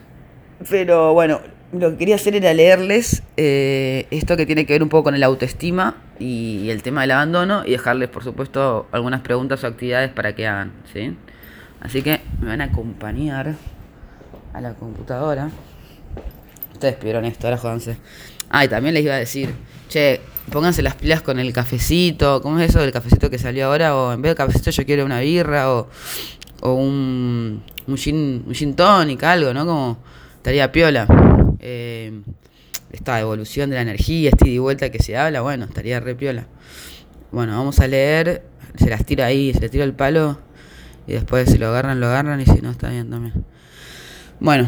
Pero 0.69 1.13
bueno, 1.13 1.41
lo 1.73 1.91
que 1.91 1.97
quería 1.97 2.15
hacer 2.15 2.35
era 2.35 2.53
leerles 2.53 3.23
eh, 3.35 4.07
esto 4.11 4.37
que 4.37 4.45
tiene 4.45 4.65
que 4.65 4.73
ver 4.73 4.83
un 4.83 4.89
poco 4.89 5.05
con 5.05 5.15
el 5.15 5.23
autoestima 5.23 5.95
y, 6.19 6.69
el 6.69 6.81
tema 6.81 7.01
del 7.01 7.11
abandono 7.11 7.63
y 7.65 7.71
dejarles, 7.71 8.09
por 8.09 8.23
supuesto, 8.23 8.87
algunas 8.91 9.21
preguntas 9.21 9.63
o 9.63 9.67
actividades 9.67 10.11
para 10.11 10.33
que 10.33 10.47
hagan, 10.47 10.71
¿sí? 10.93 11.15
Así 11.81 12.01
que 12.01 12.21
me 12.41 12.47
van 12.47 12.61
a 12.61 12.65
acompañar 12.65 13.55
a 14.53 14.61
la 14.61 14.73
computadora. 14.73 15.49
Ustedes 16.73 16.95
pidieron 16.95 17.25
esto, 17.25 17.47
ahora 17.47 17.57
jodanse. 17.57 17.97
Ah, 18.49 18.65
y 18.65 18.67
también 18.67 18.93
les 18.93 19.03
iba 19.03 19.13
a 19.13 19.17
decir, 19.17 19.53
che, 19.87 20.21
pónganse 20.51 20.81
las 20.81 20.95
pilas 20.95 21.21
con 21.21 21.39
el 21.39 21.53
cafecito, 21.53 22.41
¿cómo 22.41 22.59
es 22.59 22.69
eso 22.69 22.79
del 22.79 22.91
cafecito 22.91 23.29
que 23.29 23.37
salió 23.37 23.67
ahora? 23.67 23.95
O 23.95 24.13
en 24.13 24.21
vez 24.21 24.31
de 24.31 24.35
cafecito 24.35 24.71
yo 24.71 24.85
quiero 24.85 25.05
una 25.05 25.19
birra 25.19 25.71
o, 25.73 25.89
o 26.61 26.73
un, 26.73 27.63
un, 27.87 27.97
gin, 27.97 28.43
un 28.47 28.53
gin 28.53 28.75
tonic, 28.75 29.23
algo, 29.23 29.53
¿no? 29.53 29.65
Como 29.65 29.97
estaría 30.37 30.71
piola. 30.71 31.07
Eh, 31.59 32.21
esta 32.91 33.19
evolución 33.19 33.69
de 33.69 33.75
la 33.75 33.81
energía, 33.81 34.29
este 34.29 34.49
y 34.49 34.57
vuelta 34.59 34.89
que 34.89 35.03
se 35.03 35.17
habla, 35.17 35.41
bueno, 35.41 35.65
estaría 35.65 35.99
re 35.99 36.15
piola. 36.15 36.47
Bueno, 37.31 37.57
vamos 37.57 37.79
a 37.79 37.87
leer, 37.87 38.43
se 38.77 38.89
las 38.89 39.05
tira 39.05 39.25
ahí, 39.25 39.53
se 39.53 39.59
le 39.59 39.69
tira 39.69 39.83
el 39.83 39.93
palo 39.93 40.39
y 41.05 41.13
después 41.13 41.49
si 41.49 41.57
lo 41.57 41.67
agarran, 41.67 41.99
lo 41.99 42.07
agarran 42.07 42.39
y 42.39 42.45
si 42.45 42.61
no, 42.61 42.71
está 42.71 42.89
bien 42.89 43.09
también. 43.09 43.45
Bueno, 44.39 44.67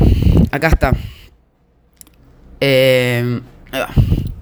acá 0.52 0.68
está. 0.68 0.94
Eh. 2.60 3.42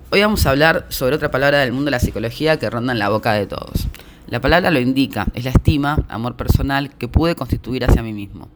Hoy 0.09 0.21
vamos 0.21 0.45
a 0.45 0.51
hablar 0.51 0.85
sobre 0.87 1.17
otra 1.17 1.31
palabra 1.31 1.59
del 1.59 1.73
mundo 1.73 1.87
de 1.87 1.91
la 1.91 1.99
psicología 1.99 2.57
que 2.57 2.69
ronda 2.69 2.93
en 2.93 2.99
la 2.99 3.09
boca 3.09 3.33
de 3.33 3.45
todos. 3.45 3.89
La 4.27 4.39
palabra 4.39 4.71
lo 4.71 4.79
indica, 4.79 5.27
es 5.33 5.43
la 5.43 5.49
estima, 5.49 6.05
amor 6.07 6.37
personal 6.37 6.95
que 6.95 7.09
pude 7.09 7.35
constituir 7.35 7.83
hacia 7.83 8.01
mí 8.01 8.13
mismo. 8.13 8.47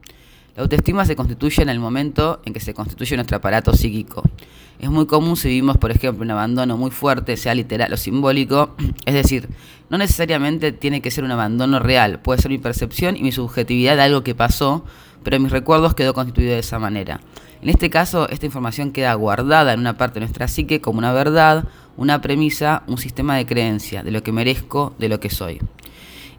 La 0.55 0.63
autoestima 0.63 1.05
se 1.05 1.17
constituye 1.17 1.61
en 1.61 1.67
el 1.67 1.77
momento 1.77 2.41
en 2.45 2.53
que 2.53 2.61
se 2.61 2.73
constituye 2.73 3.17
nuestro 3.17 3.35
aparato 3.35 3.73
psíquico. 3.73 4.23
Es 4.79 4.89
muy 4.89 5.07
común 5.07 5.35
si 5.35 5.49
vivimos, 5.49 5.77
por 5.77 5.91
ejemplo, 5.91 6.23
un 6.23 6.31
abandono 6.31 6.77
muy 6.77 6.89
fuerte, 6.89 7.35
sea 7.35 7.53
literal 7.53 7.91
o 7.91 7.97
simbólico, 7.97 8.73
es 9.05 9.13
decir, 9.13 9.49
no 9.89 9.97
necesariamente 9.97 10.71
tiene 10.71 11.01
que 11.01 11.11
ser 11.11 11.25
un 11.25 11.31
abandono 11.31 11.79
real, 11.79 12.21
puede 12.21 12.41
ser 12.41 12.49
mi 12.49 12.59
percepción 12.59 13.17
y 13.17 13.23
mi 13.23 13.33
subjetividad 13.33 13.97
de 13.97 14.03
algo 14.03 14.23
que 14.23 14.35
pasó, 14.35 14.85
pero 15.21 15.37
mis 15.37 15.51
recuerdos 15.51 15.95
quedó 15.95 16.13
constituido 16.13 16.53
de 16.53 16.59
esa 16.59 16.79
manera. 16.79 17.19
En 17.61 17.69
este 17.69 17.91
caso, 17.91 18.27
esta 18.29 18.47
información 18.47 18.91
queda 18.91 19.13
guardada 19.13 19.73
en 19.73 19.79
una 19.79 19.95
parte 19.95 20.15
de 20.15 20.21
nuestra 20.21 20.47
psique 20.47 20.81
como 20.81 20.97
una 20.97 21.13
verdad, 21.13 21.65
una 21.95 22.19
premisa, 22.19 22.81
un 22.87 22.97
sistema 22.97 23.35
de 23.35 23.45
creencia, 23.45 24.01
de 24.01 24.09
lo 24.09 24.23
que 24.23 24.31
merezco, 24.31 24.95
de 24.97 25.09
lo 25.09 25.19
que 25.19 25.29
soy. 25.29 25.61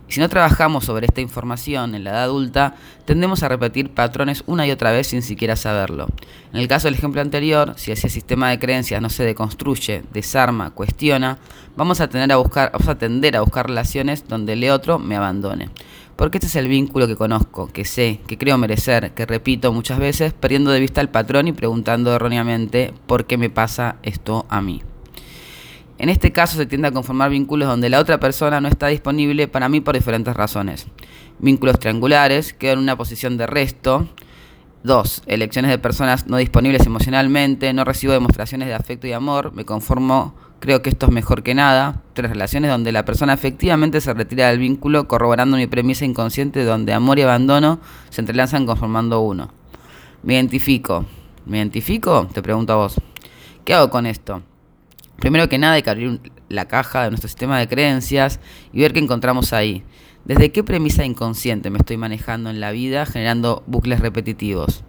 Y 0.08 0.12
si 0.12 0.20
no 0.20 0.28
trabajamos 0.28 0.84
sobre 0.84 1.06
esta 1.06 1.20
información 1.20 1.94
en 1.94 2.04
la 2.04 2.10
edad 2.10 2.24
adulta, 2.24 2.74
tendemos 3.04 3.42
a 3.42 3.48
repetir 3.48 3.90
patrones 3.90 4.44
una 4.46 4.66
y 4.66 4.70
otra 4.70 4.92
vez 4.92 5.06
sin 5.06 5.22
siquiera 5.22 5.56
saberlo. 5.56 6.08
En 6.52 6.60
el 6.60 6.68
caso 6.68 6.86
del 6.86 6.94
ejemplo 6.94 7.20
anterior, 7.20 7.74
si 7.76 7.92
ese 7.92 8.08
sistema 8.08 8.50
de 8.50 8.58
creencias 8.58 9.00
no 9.00 9.08
se 9.08 9.24
deconstruye, 9.24 10.02
desarma, 10.12 10.70
cuestiona, 10.70 11.38
vamos 11.76 12.00
a, 12.00 12.08
tener 12.08 12.30
a, 12.32 12.36
buscar, 12.36 12.72
vamos 12.72 12.88
a 12.88 12.98
tender 12.98 13.36
a 13.36 13.40
buscar 13.40 13.66
relaciones 13.66 14.28
donde 14.28 14.52
el 14.52 14.68
otro 14.70 14.98
me 14.98 15.16
abandone. 15.16 15.70
Porque 16.16 16.38
este 16.38 16.46
es 16.46 16.56
el 16.56 16.68
vínculo 16.68 17.06
que 17.06 17.16
conozco, 17.16 17.68
que 17.68 17.84
sé, 17.84 18.20
que 18.26 18.36
creo 18.36 18.58
merecer, 18.58 19.12
que 19.12 19.24
repito 19.24 19.72
muchas 19.72 19.98
veces, 19.98 20.32
perdiendo 20.34 20.70
de 20.70 20.80
vista 20.80 21.00
el 21.00 21.08
patrón 21.08 21.48
y 21.48 21.52
preguntando 21.52 22.14
erróneamente 22.14 22.92
por 23.06 23.24
qué 23.26 23.38
me 23.38 23.50
pasa 23.50 23.96
esto 24.02 24.46
a 24.48 24.60
mí. 24.60 24.82
En 26.02 26.08
este 26.08 26.32
caso 26.32 26.56
se 26.56 26.66
tiende 26.66 26.88
a 26.88 26.90
conformar 26.90 27.30
vínculos 27.30 27.68
donde 27.68 27.88
la 27.88 28.00
otra 28.00 28.18
persona 28.18 28.60
no 28.60 28.66
está 28.66 28.88
disponible 28.88 29.46
para 29.46 29.68
mí 29.68 29.80
por 29.80 29.94
diferentes 29.94 30.34
razones. 30.34 30.88
Vínculos 31.38 31.78
triangulares, 31.78 32.52
quedo 32.54 32.72
en 32.72 32.80
una 32.80 32.96
posición 32.96 33.36
de 33.36 33.46
resto. 33.46 34.08
Dos, 34.82 35.22
elecciones 35.26 35.70
de 35.70 35.78
personas 35.78 36.26
no 36.26 36.38
disponibles 36.38 36.84
emocionalmente, 36.86 37.72
no 37.72 37.84
recibo 37.84 38.14
demostraciones 38.14 38.66
de 38.66 38.74
afecto 38.74 39.06
y 39.06 39.12
amor, 39.12 39.52
me 39.54 39.64
conformo, 39.64 40.34
creo 40.58 40.82
que 40.82 40.90
esto 40.90 41.06
es 41.06 41.12
mejor 41.12 41.44
que 41.44 41.54
nada. 41.54 42.02
Tres, 42.14 42.32
relaciones 42.32 42.72
donde 42.72 42.90
la 42.90 43.04
persona 43.04 43.34
efectivamente 43.34 44.00
se 44.00 44.12
retira 44.12 44.48
del 44.48 44.58
vínculo, 44.58 45.06
corroborando 45.06 45.56
mi 45.56 45.68
premisa 45.68 46.04
inconsciente 46.04 46.64
donde 46.64 46.94
amor 46.94 47.20
y 47.20 47.22
abandono 47.22 47.78
se 48.10 48.22
entrelazan 48.22 48.66
conformando 48.66 49.20
uno. 49.20 49.52
Me 50.24 50.34
identifico. 50.34 51.06
¿Me 51.46 51.58
identifico? 51.58 52.26
Te 52.32 52.42
pregunto 52.42 52.72
a 52.72 52.76
vos. 52.76 53.00
¿Qué 53.64 53.72
hago 53.72 53.88
con 53.88 54.06
esto? 54.06 54.42
Primero 55.22 55.48
que 55.48 55.56
nada 55.56 55.74
hay 55.74 55.82
que 55.82 55.90
abrir 55.90 56.20
la 56.48 56.66
caja 56.66 57.04
de 57.04 57.10
nuestro 57.10 57.28
sistema 57.28 57.56
de 57.56 57.68
creencias 57.68 58.40
y 58.72 58.80
ver 58.80 58.92
qué 58.92 58.98
encontramos 58.98 59.52
ahí. 59.52 59.84
¿Desde 60.24 60.50
qué 60.50 60.64
premisa 60.64 61.04
inconsciente 61.04 61.70
me 61.70 61.78
estoy 61.78 61.96
manejando 61.96 62.50
en 62.50 62.58
la 62.58 62.72
vida 62.72 63.06
generando 63.06 63.62
bucles 63.68 64.00
repetitivos? 64.00 64.82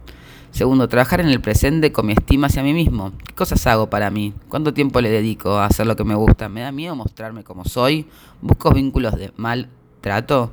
Segundo, 0.50 0.90
trabajar 0.90 1.22
en 1.22 1.30
el 1.30 1.40
presente 1.40 1.92
con 1.92 2.08
mi 2.08 2.14
estima 2.14 2.48
hacia 2.48 2.64
mí 2.64 2.74
mismo. 2.74 3.12
¿Qué 3.28 3.36
cosas 3.36 3.68
hago 3.68 3.92
para 3.92 4.10
mí? 4.10 4.34
¿Cuánto 4.50 4.74
tiempo 4.74 5.02
le 5.02 5.12
dedico 5.12 5.60
a 5.60 5.68
hacer 5.68 5.86
lo 5.86 5.96
que 5.96 6.04
me 6.04 6.16
gusta? 6.16 6.50
¿Me 6.50 6.62
da 6.62 6.72
miedo 6.72 6.96
mostrarme 6.96 7.44
como 7.44 7.64
soy? 7.64 8.08
¿Busco 8.42 8.72
vínculos 8.72 9.16
de 9.16 9.32
mal 9.38 9.70
trato? 10.02 10.52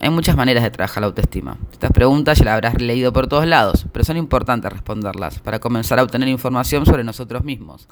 Hay 0.00 0.10
muchas 0.10 0.36
maneras 0.36 0.62
de 0.62 0.70
trabajar 0.70 1.00
la 1.00 1.08
autoestima. 1.08 1.58
Estas 1.72 1.90
preguntas 1.90 2.38
ya 2.38 2.44
las 2.44 2.54
habrás 2.54 2.80
leído 2.80 3.12
por 3.12 3.26
todos 3.26 3.48
lados, 3.48 3.84
pero 3.92 4.04
son 4.04 4.16
importantes 4.16 4.72
responderlas 4.72 5.40
para 5.40 5.58
comenzar 5.58 5.98
a 5.98 6.04
obtener 6.04 6.28
información 6.28 6.86
sobre 6.86 7.02
nosotros 7.02 7.42
mismos. 7.42 7.88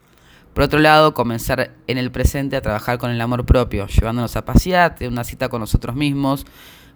Por 0.54 0.64
otro 0.64 0.80
lado, 0.80 1.14
comenzar 1.14 1.70
en 1.86 1.98
el 1.98 2.10
presente 2.10 2.56
a 2.56 2.60
trabajar 2.60 2.98
con 2.98 3.10
el 3.10 3.20
amor 3.20 3.46
propio, 3.46 3.86
llevándonos 3.86 4.34
a 4.36 4.44
pasear, 4.44 4.96
tener 4.96 5.12
una 5.12 5.24
cita 5.24 5.48
con 5.48 5.60
nosotros 5.60 5.94
mismos. 5.94 6.44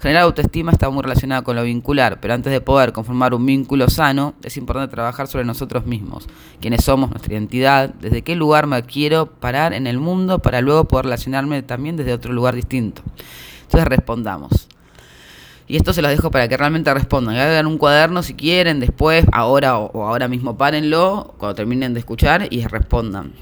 Generar 0.01 0.25
autoestima 0.25 0.73
está 0.73 0.91
muy 0.91 1.03
relacionada 1.03 1.43
con 1.43 1.57
lo 1.57 1.63
vincular, 1.63 2.21
pero 2.21 2.35
antes 2.35 2.53
de 2.53 2.61
poder 2.61 2.93
conformar 2.93 3.33
un 3.33 3.47
vínculo 3.47 3.89
sano, 3.89 4.35
es 4.43 4.57
importante 4.57 4.93
trabajar 4.93 5.29
sobre 5.29 5.45
nosotros 5.45 5.87
mismos, 5.87 6.27
quiénes 6.61 6.85
somos, 6.85 7.11
nuestra 7.11 7.33
identidad, 7.33 7.95
desde 7.95 8.23
qué 8.23 8.35
lugar 8.35 8.67
me 8.67 8.83
quiero 8.83 9.27
parar 9.27 9.73
en 9.73 9.87
el 9.87 9.99
mundo 9.99 10.41
para 10.41 10.61
luego 10.61 10.85
poder 10.85 11.07
relacionarme 11.07 11.63
también 11.63 11.97
desde 11.97 12.13
otro 12.13 12.33
lugar 12.33 12.55
distinto. 12.55 13.03
Entonces 13.63 13.89
respondamos. 13.89 14.69
Y 15.67 15.77
esto 15.77 15.93
se 15.93 16.03
los 16.03 16.11
dejo 16.11 16.31
para 16.31 16.47
que 16.49 16.57
realmente 16.57 16.93
respondan. 16.93 17.37
Hagan 17.37 17.67
un 17.67 17.79
cuaderno 17.79 18.23
si 18.23 18.35
quieren, 18.35 18.81
después, 18.81 19.25
ahora 19.33 19.79
o, 19.79 20.05
ahora 20.05 20.29
mismo 20.29 20.59
párenlo, 20.59 21.35
cuando 21.39 21.55
terminen 21.55 21.95
de 21.95 22.01
escuchar 22.01 22.49
y 22.51 22.67
respondan. 22.67 23.33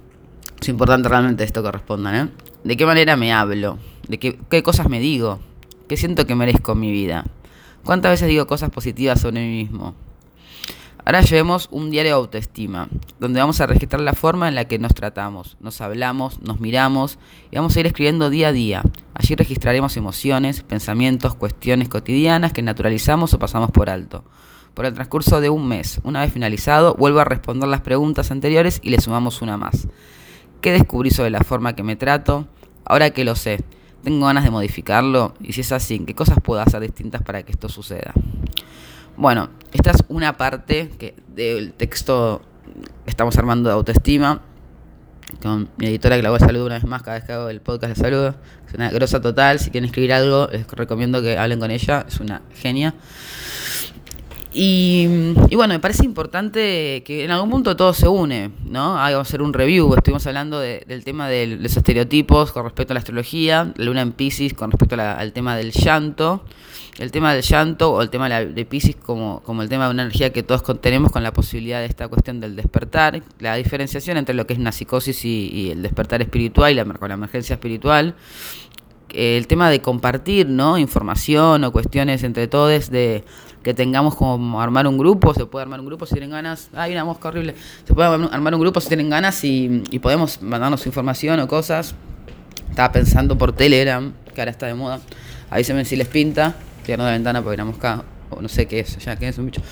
Es 0.61 0.69
importante 0.69 1.09
realmente 1.09 1.43
esto 1.43 1.63
que 1.63 1.73
respondan, 1.73 2.15
¿eh? 2.15 2.29
¿De 2.63 2.77
qué 2.77 2.87
manera 2.87 3.17
me 3.17 3.33
hablo? 3.33 3.79
¿De 4.07 4.19
qué, 4.19 4.39
qué 4.49 4.63
cosas 4.63 4.89
me 4.89 5.01
digo? 5.01 5.41
¿Qué 5.89 5.97
siento 5.97 6.25
que 6.27 6.37
merezco 6.37 6.73
en 6.73 6.81
mi 6.81 6.93
vida? 6.93 7.25
¿Cuántas 7.85 8.13
veces 8.13 8.29
digo 8.29 8.47
cosas 8.47 8.71
positivas 8.71 9.21
sobre 9.21 9.41
mí 9.41 9.65
mismo? 9.65 9.97
Ahora 11.05 11.21
llevemos 11.23 11.69
un 11.73 11.91
diario 11.91 12.13
de 12.13 12.21
autoestima, 12.21 12.89
donde 13.19 13.41
vamos 13.41 13.61
a 13.61 13.67
registrar 13.67 14.01
la 14.01 14.13
forma 14.13 14.49
en 14.49 14.55
la 14.55 14.67
que 14.67 14.79
nos 14.79 14.95
tratamos, 14.95 15.57
nos 15.59 15.81
hablamos, 15.81 16.41
nos 16.43 16.61
miramos 16.61 17.19
y 17.51 17.57
vamos 17.57 17.77
a 17.77 17.81
ir 17.81 17.87
escribiendo 17.87 18.31
día 18.31 18.49
a 18.49 18.53
día. 18.53 18.83
Allí 19.13 19.35
registraremos 19.35 19.97
emociones, 19.97 20.63
pensamientos, 20.63 21.35
cuestiones 21.35 21.89
cotidianas 21.89 22.53
que 22.53 22.63
naturalizamos 22.63 23.35
o 23.35 23.41
pasamos 23.41 23.73
por 23.73 23.91
alto. 23.91 24.25
Por 24.75 24.87
el 24.87 24.95
transcurso 24.95 25.41
de 25.41 25.51
un 25.51 25.67
mes, 25.67 26.01
una 26.05 26.21
vez 26.21 26.33
finalizado, 26.33 26.95
vuelvo 26.95 27.19
a 27.19 27.25
responder 27.25 27.69
las 27.69 27.81
preguntas 27.81 28.31
anteriores 28.31 28.79
y 28.85 28.91
le 28.91 29.01
sumamos 29.01 29.43
una 29.43 29.57
más. 29.57 29.89
¿Qué 30.61 30.71
descubrí 30.71 31.11
sobre 31.11 31.31
la 31.31 31.41
forma 31.41 31.75
que 31.75 31.83
me 31.83 31.97
trato? 31.97 32.47
Ahora 32.85 33.11
que 33.11 33.25
lo 33.25 33.35
sé, 33.35 33.59
¿tengo 34.05 34.27
ganas 34.27 34.45
de 34.45 34.51
modificarlo? 34.51 35.35
Y 35.41 35.53
si 35.53 35.63
es 35.63 35.73
así, 35.73 35.99
¿qué 35.99 36.15
cosas 36.15 36.39
puedo 36.41 36.61
hacer 36.61 36.81
distintas 36.81 37.23
para 37.23 37.43
que 37.43 37.51
esto 37.51 37.69
suceda? 37.69 38.13
Bueno, 39.17 39.51
esta 39.73 39.91
es 39.91 40.05
una 40.09 40.37
parte 40.37 40.91
que 40.99 41.15
del 41.29 41.73
texto 41.73 42.43
que 43.05 43.11
estamos 43.11 43.37
armando 43.37 43.69
de 43.69 43.75
autoestima. 43.75 44.43
Con 45.41 45.71
mi 45.79 45.87
editora 45.87 46.17
que 46.17 46.23
la 46.23 46.29
voy 46.29 46.37
a 46.37 46.41
saludar 46.41 46.67
una 46.67 46.75
vez 46.75 46.85
más 46.85 47.03
cada 47.03 47.17
vez 47.17 47.25
que 47.25 47.33
hago 47.33 47.49
el 47.49 47.61
podcast 47.61 47.97
de 47.97 48.03
saludo. 48.03 48.35
Es 48.69 48.75
una 48.75 48.91
grosa 48.91 49.21
total. 49.21 49.59
Si 49.59 49.71
quieren 49.71 49.87
escribir 49.87 50.13
algo, 50.13 50.49
les 50.53 50.67
recomiendo 50.69 51.23
que 51.23 51.39
hablen 51.39 51.59
con 51.59 51.71
ella. 51.71 52.05
Es 52.07 52.21
una 52.21 52.43
genia. 52.55 52.95
Y, 54.55 55.07
bueno, 55.55 55.73
me 55.73 55.81
parece 55.81 56.05
importante 56.05 57.03
que 57.07 57.25
en 57.25 57.31
algún 57.31 57.49
punto 57.49 57.75
todo 57.75 57.95
se 57.95 58.07
une, 58.07 58.51
¿no? 58.67 58.95
vamos 58.95 59.15
a 59.15 59.21
hacer 59.21 59.41
un 59.41 59.55
review. 59.55 59.95
Estuvimos 59.95 60.27
hablando 60.27 60.61
del 60.61 61.05
tema 61.05 61.29
de 61.29 61.47
los 61.47 61.75
estereotipos 61.75 62.53
con 62.53 62.65
respecto 62.65 62.93
a 62.93 62.95
la 62.95 62.99
astrología, 62.99 63.73
la 63.77 63.85
luna 63.85 64.03
en 64.03 64.13
Pisces 64.13 64.53
con 64.53 64.71
respecto 64.71 64.97
al 65.01 65.33
tema 65.33 65.57
del 65.57 65.73
llanto, 65.73 66.45
el 66.99 67.11
tema 67.11 67.33
del 67.33 67.43
llanto 67.43 67.93
o 67.93 68.03
el 68.03 68.11
tema 68.11 68.29
de, 68.29 68.65
Pisces 68.67 68.97
como, 68.97 69.41
como 69.41 69.63
el 69.63 69.69
tema 69.69 69.87
de 69.87 69.93
una 69.93 70.03
energía 70.03 70.33
que 70.33 70.43
todos 70.43 70.63
tenemos 70.81 71.11
con 71.11 71.23
la 71.23 71.33
posibilidad 71.33 71.81
de 71.81 71.87
esta 71.87 72.09
cuestión 72.09 72.41
del 72.41 72.55
despertar, 72.55 73.23
la 73.39 73.55
diferenciación 73.55 74.19
entre 74.19 74.35
lo 74.35 74.47
que 74.47 74.53
es 74.53 74.59
una 74.59 74.73
psicosis 74.73 75.25
y, 75.25 75.71
el 75.71 75.83
despertar 75.83 76.21
espiritual 76.21 76.73
y 76.73 76.75
la, 76.75 76.85
con 76.85 77.09
la 77.09 77.15
emergencia 77.15 77.55
espiritual. 77.55 78.15
El 79.11 79.47
tema 79.47 79.69
de 79.69 79.81
compartir 79.81 80.49
¿no? 80.49 80.79
información 80.79 81.65
o 81.65 81.73
cuestiones 81.73 82.23
entre 82.25 82.49
todos 82.49 82.91
de 82.91 83.25
que 83.63 83.75
tengamos 83.75 84.17
como 84.17 84.61
armar 84.61 84.87
un 84.87 84.99
grupo, 84.99 85.35
se 85.35 85.47
puede 85.47 85.63
armar 85.63 85.81
un 85.81 85.87
grupo 85.87 86.05
si 86.05 86.15
tienen 86.15 86.31
ganas, 86.31 86.71
hay 86.75 86.93
una 86.93 87.05
mosca 87.05 87.29
horrible, 87.29 87.55
se 87.87 87.95
puede 87.95 88.09
armar 88.09 88.55
un 88.55 88.61
grupo 88.61 88.81
si 88.81 88.89
tienen 88.89 89.09
ganas 89.09 89.45
y, 89.45 89.85
y 89.91 89.99
podemos 90.01 90.43
mandarnos 90.43 90.85
información 90.87 91.39
o 91.41 91.49
cosas. 91.49 91.95
Estaba 92.71 92.91
pensando 92.91 93.37
por 93.37 93.53
Telegram, 93.53 94.13
que 94.35 94.41
ahora 94.41 94.51
está 94.51 94.67
de 94.67 94.75
moda, 94.75 95.01
ahí 95.51 95.63
se 95.63 95.75
ven 95.75 95.85
si 95.85 95.95
les 95.95 96.09
pinta, 96.09 96.57
cierro 96.83 97.05
la 97.05 97.13
ventana 97.13 97.43
porque 97.43 97.57
la 97.57 97.65
mosca, 97.65 98.05
o 98.31 98.41
no 98.43 98.49
sé 98.49 98.67
qué 98.67 98.81
es, 98.81 98.99
ya 98.99 99.17
que 99.17 99.29
es 99.29 99.39
un 99.39 99.47
bicho. 99.47 99.63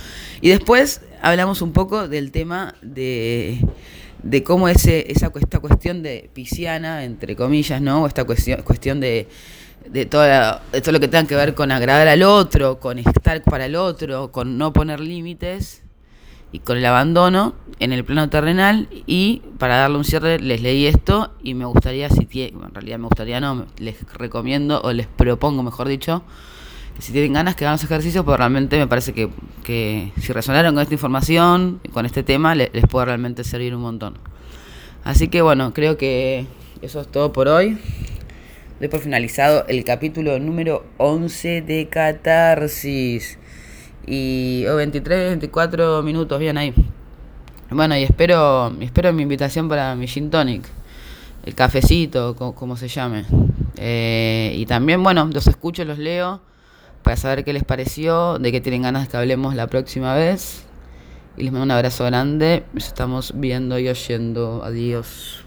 Y 0.41 0.49
después 0.49 1.03
hablamos 1.23 1.63
un 1.63 1.73
poco 1.73 2.09
del 2.09 2.33
tema 2.33 2.75
de 2.83 3.61
de 4.23 4.43
cómo 4.43 4.69
ese, 4.69 5.11
esa 5.11 5.33
esta 5.35 5.59
cuestión 5.61 6.03
de 6.03 6.31
pisciana, 6.33 7.05
entre 7.05 7.37
comillas, 7.37 7.81
¿no? 7.81 8.07
Esta 8.07 8.25
cuestión, 8.25 8.63
cuestión 8.63 9.01
de, 9.01 9.29
de, 9.89 10.07
toda, 10.07 10.63
de 10.73 10.81
todo 10.81 10.93
lo 10.93 11.01
que 11.01 11.09
tenga 11.09 11.27
que 11.27 11.37
ver 11.37 11.55
con 11.55 11.73
agradar 11.73 12.09
al 12.09 12.23
otro, 12.23 12.79
con 12.81 12.99
estar 12.99 13.43
para 13.43 13.67
el 13.67 13.77
otro, 13.77 14.31
con 14.31 14.59
no 14.59 14.73
poner 14.73 15.01
límites 15.01 15.83
y 16.53 16.59
con 16.59 16.77
el 16.79 16.85
abandono 16.85 17.55
en 17.79 17.93
el 17.93 18.05
plano 18.05 18.29
terrenal. 18.29 18.89
Y 19.07 19.43
para 19.59 19.77
darle 19.77 19.99
un 19.99 20.05
cierre, 20.05 20.39
les 20.41 20.61
leí 20.61 20.87
esto 20.87 21.33
y 21.43 21.55
me 21.55 21.65
gustaría, 21.65 22.09
si 22.11 22.29
en 22.33 22.75
realidad 22.75 22.99
me 22.99 23.07
gustaría 23.07 23.41
no, 23.41 23.67
les 23.79 24.03
recomiendo 24.15 24.81
o 24.83 24.93
les 24.93 25.07
propongo, 25.07 25.63
mejor 25.63 25.89
dicho, 25.89 26.23
si 27.01 27.13
tienen 27.13 27.33
ganas 27.33 27.57
que 27.57 27.65
hagan 27.65 27.75
los 27.75 27.85
ejercicios, 27.85 28.25
pues 28.25 28.37
realmente 28.37 28.79
me 28.79 28.87
parece 28.87 29.13
que, 29.13 29.31
que 29.65 30.13
si 30.21 30.33
resonaron 30.33 30.75
con 30.75 30.83
esta 30.83 30.95
información, 30.95 31.81
con 31.93 32.07
este 32.07 32.23
tema, 32.23 32.55
les, 32.55 32.71
puede 32.91 33.07
realmente 33.07 33.45
servir 33.45 33.75
un 33.75 33.83
montón. 33.83 34.19
Así 35.05 35.29
que 35.29 35.41
bueno, 35.41 35.73
creo 35.73 35.97
que 35.97 36.47
eso 36.83 37.01
es 37.01 37.09
todo 37.09 37.33
por 37.33 37.49
hoy. 37.49 37.79
Doy 38.79 38.89
por 38.89 39.01
finalizado 39.01 39.65
el 39.69 39.85
capítulo 39.85 40.39
número 40.39 40.85
11 40.99 41.63
de 41.63 41.89
Catarsis. 41.89 43.39
Y 44.07 44.65
23, 44.65 45.29
24 45.29 46.03
minutos, 46.03 46.39
bien 46.39 46.59
ahí. 46.59 46.75
Bueno, 47.71 47.97
y 47.97 48.03
espero, 48.03 48.75
espero 48.81 49.13
mi 49.13 49.23
invitación 49.23 49.69
para 49.69 49.95
mi 49.95 50.07
gin 50.07 50.31
tonic. 50.31 50.65
El 51.45 51.55
cafecito, 51.55 52.35
como, 52.35 52.77
se 52.77 52.89
llame. 52.89 53.25
Eh, 53.77 54.53
y 54.57 54.67
también, 54.67 55.03
bueno, 55.03 55.29
los 55.33 55.47
escucho, 55.47 55.85
los 55.85 55.99
leo 55.99 56.41
para 57.03 57.17
saber 57.17 57.45
qué 57.45 57.53
les 57.53 57.65
pareció, 57.65 58.39
de 58.39 58.53
qué 58.53 58.61
tienen 58.61 58.83
ganas 58.83 59.09
que 59.09 59.17
hablemos 59.17 59.55
la 59.55 59.67
próxima 59.67 60.15
vez. 60.15 60.65
Y 61.37 61.45
les 61.45 61.53
mando 61.53 61.65
un 61.65 61.71
abrazo 61.71 62.05
grande. 62.05 62.65
Nos 62.73 62.87
estamos 62.87 63.33
viendo 63.37 63.79
y 63.79 63.89
oyendo. 63.89 64.63
Adiós. 64.65 65.45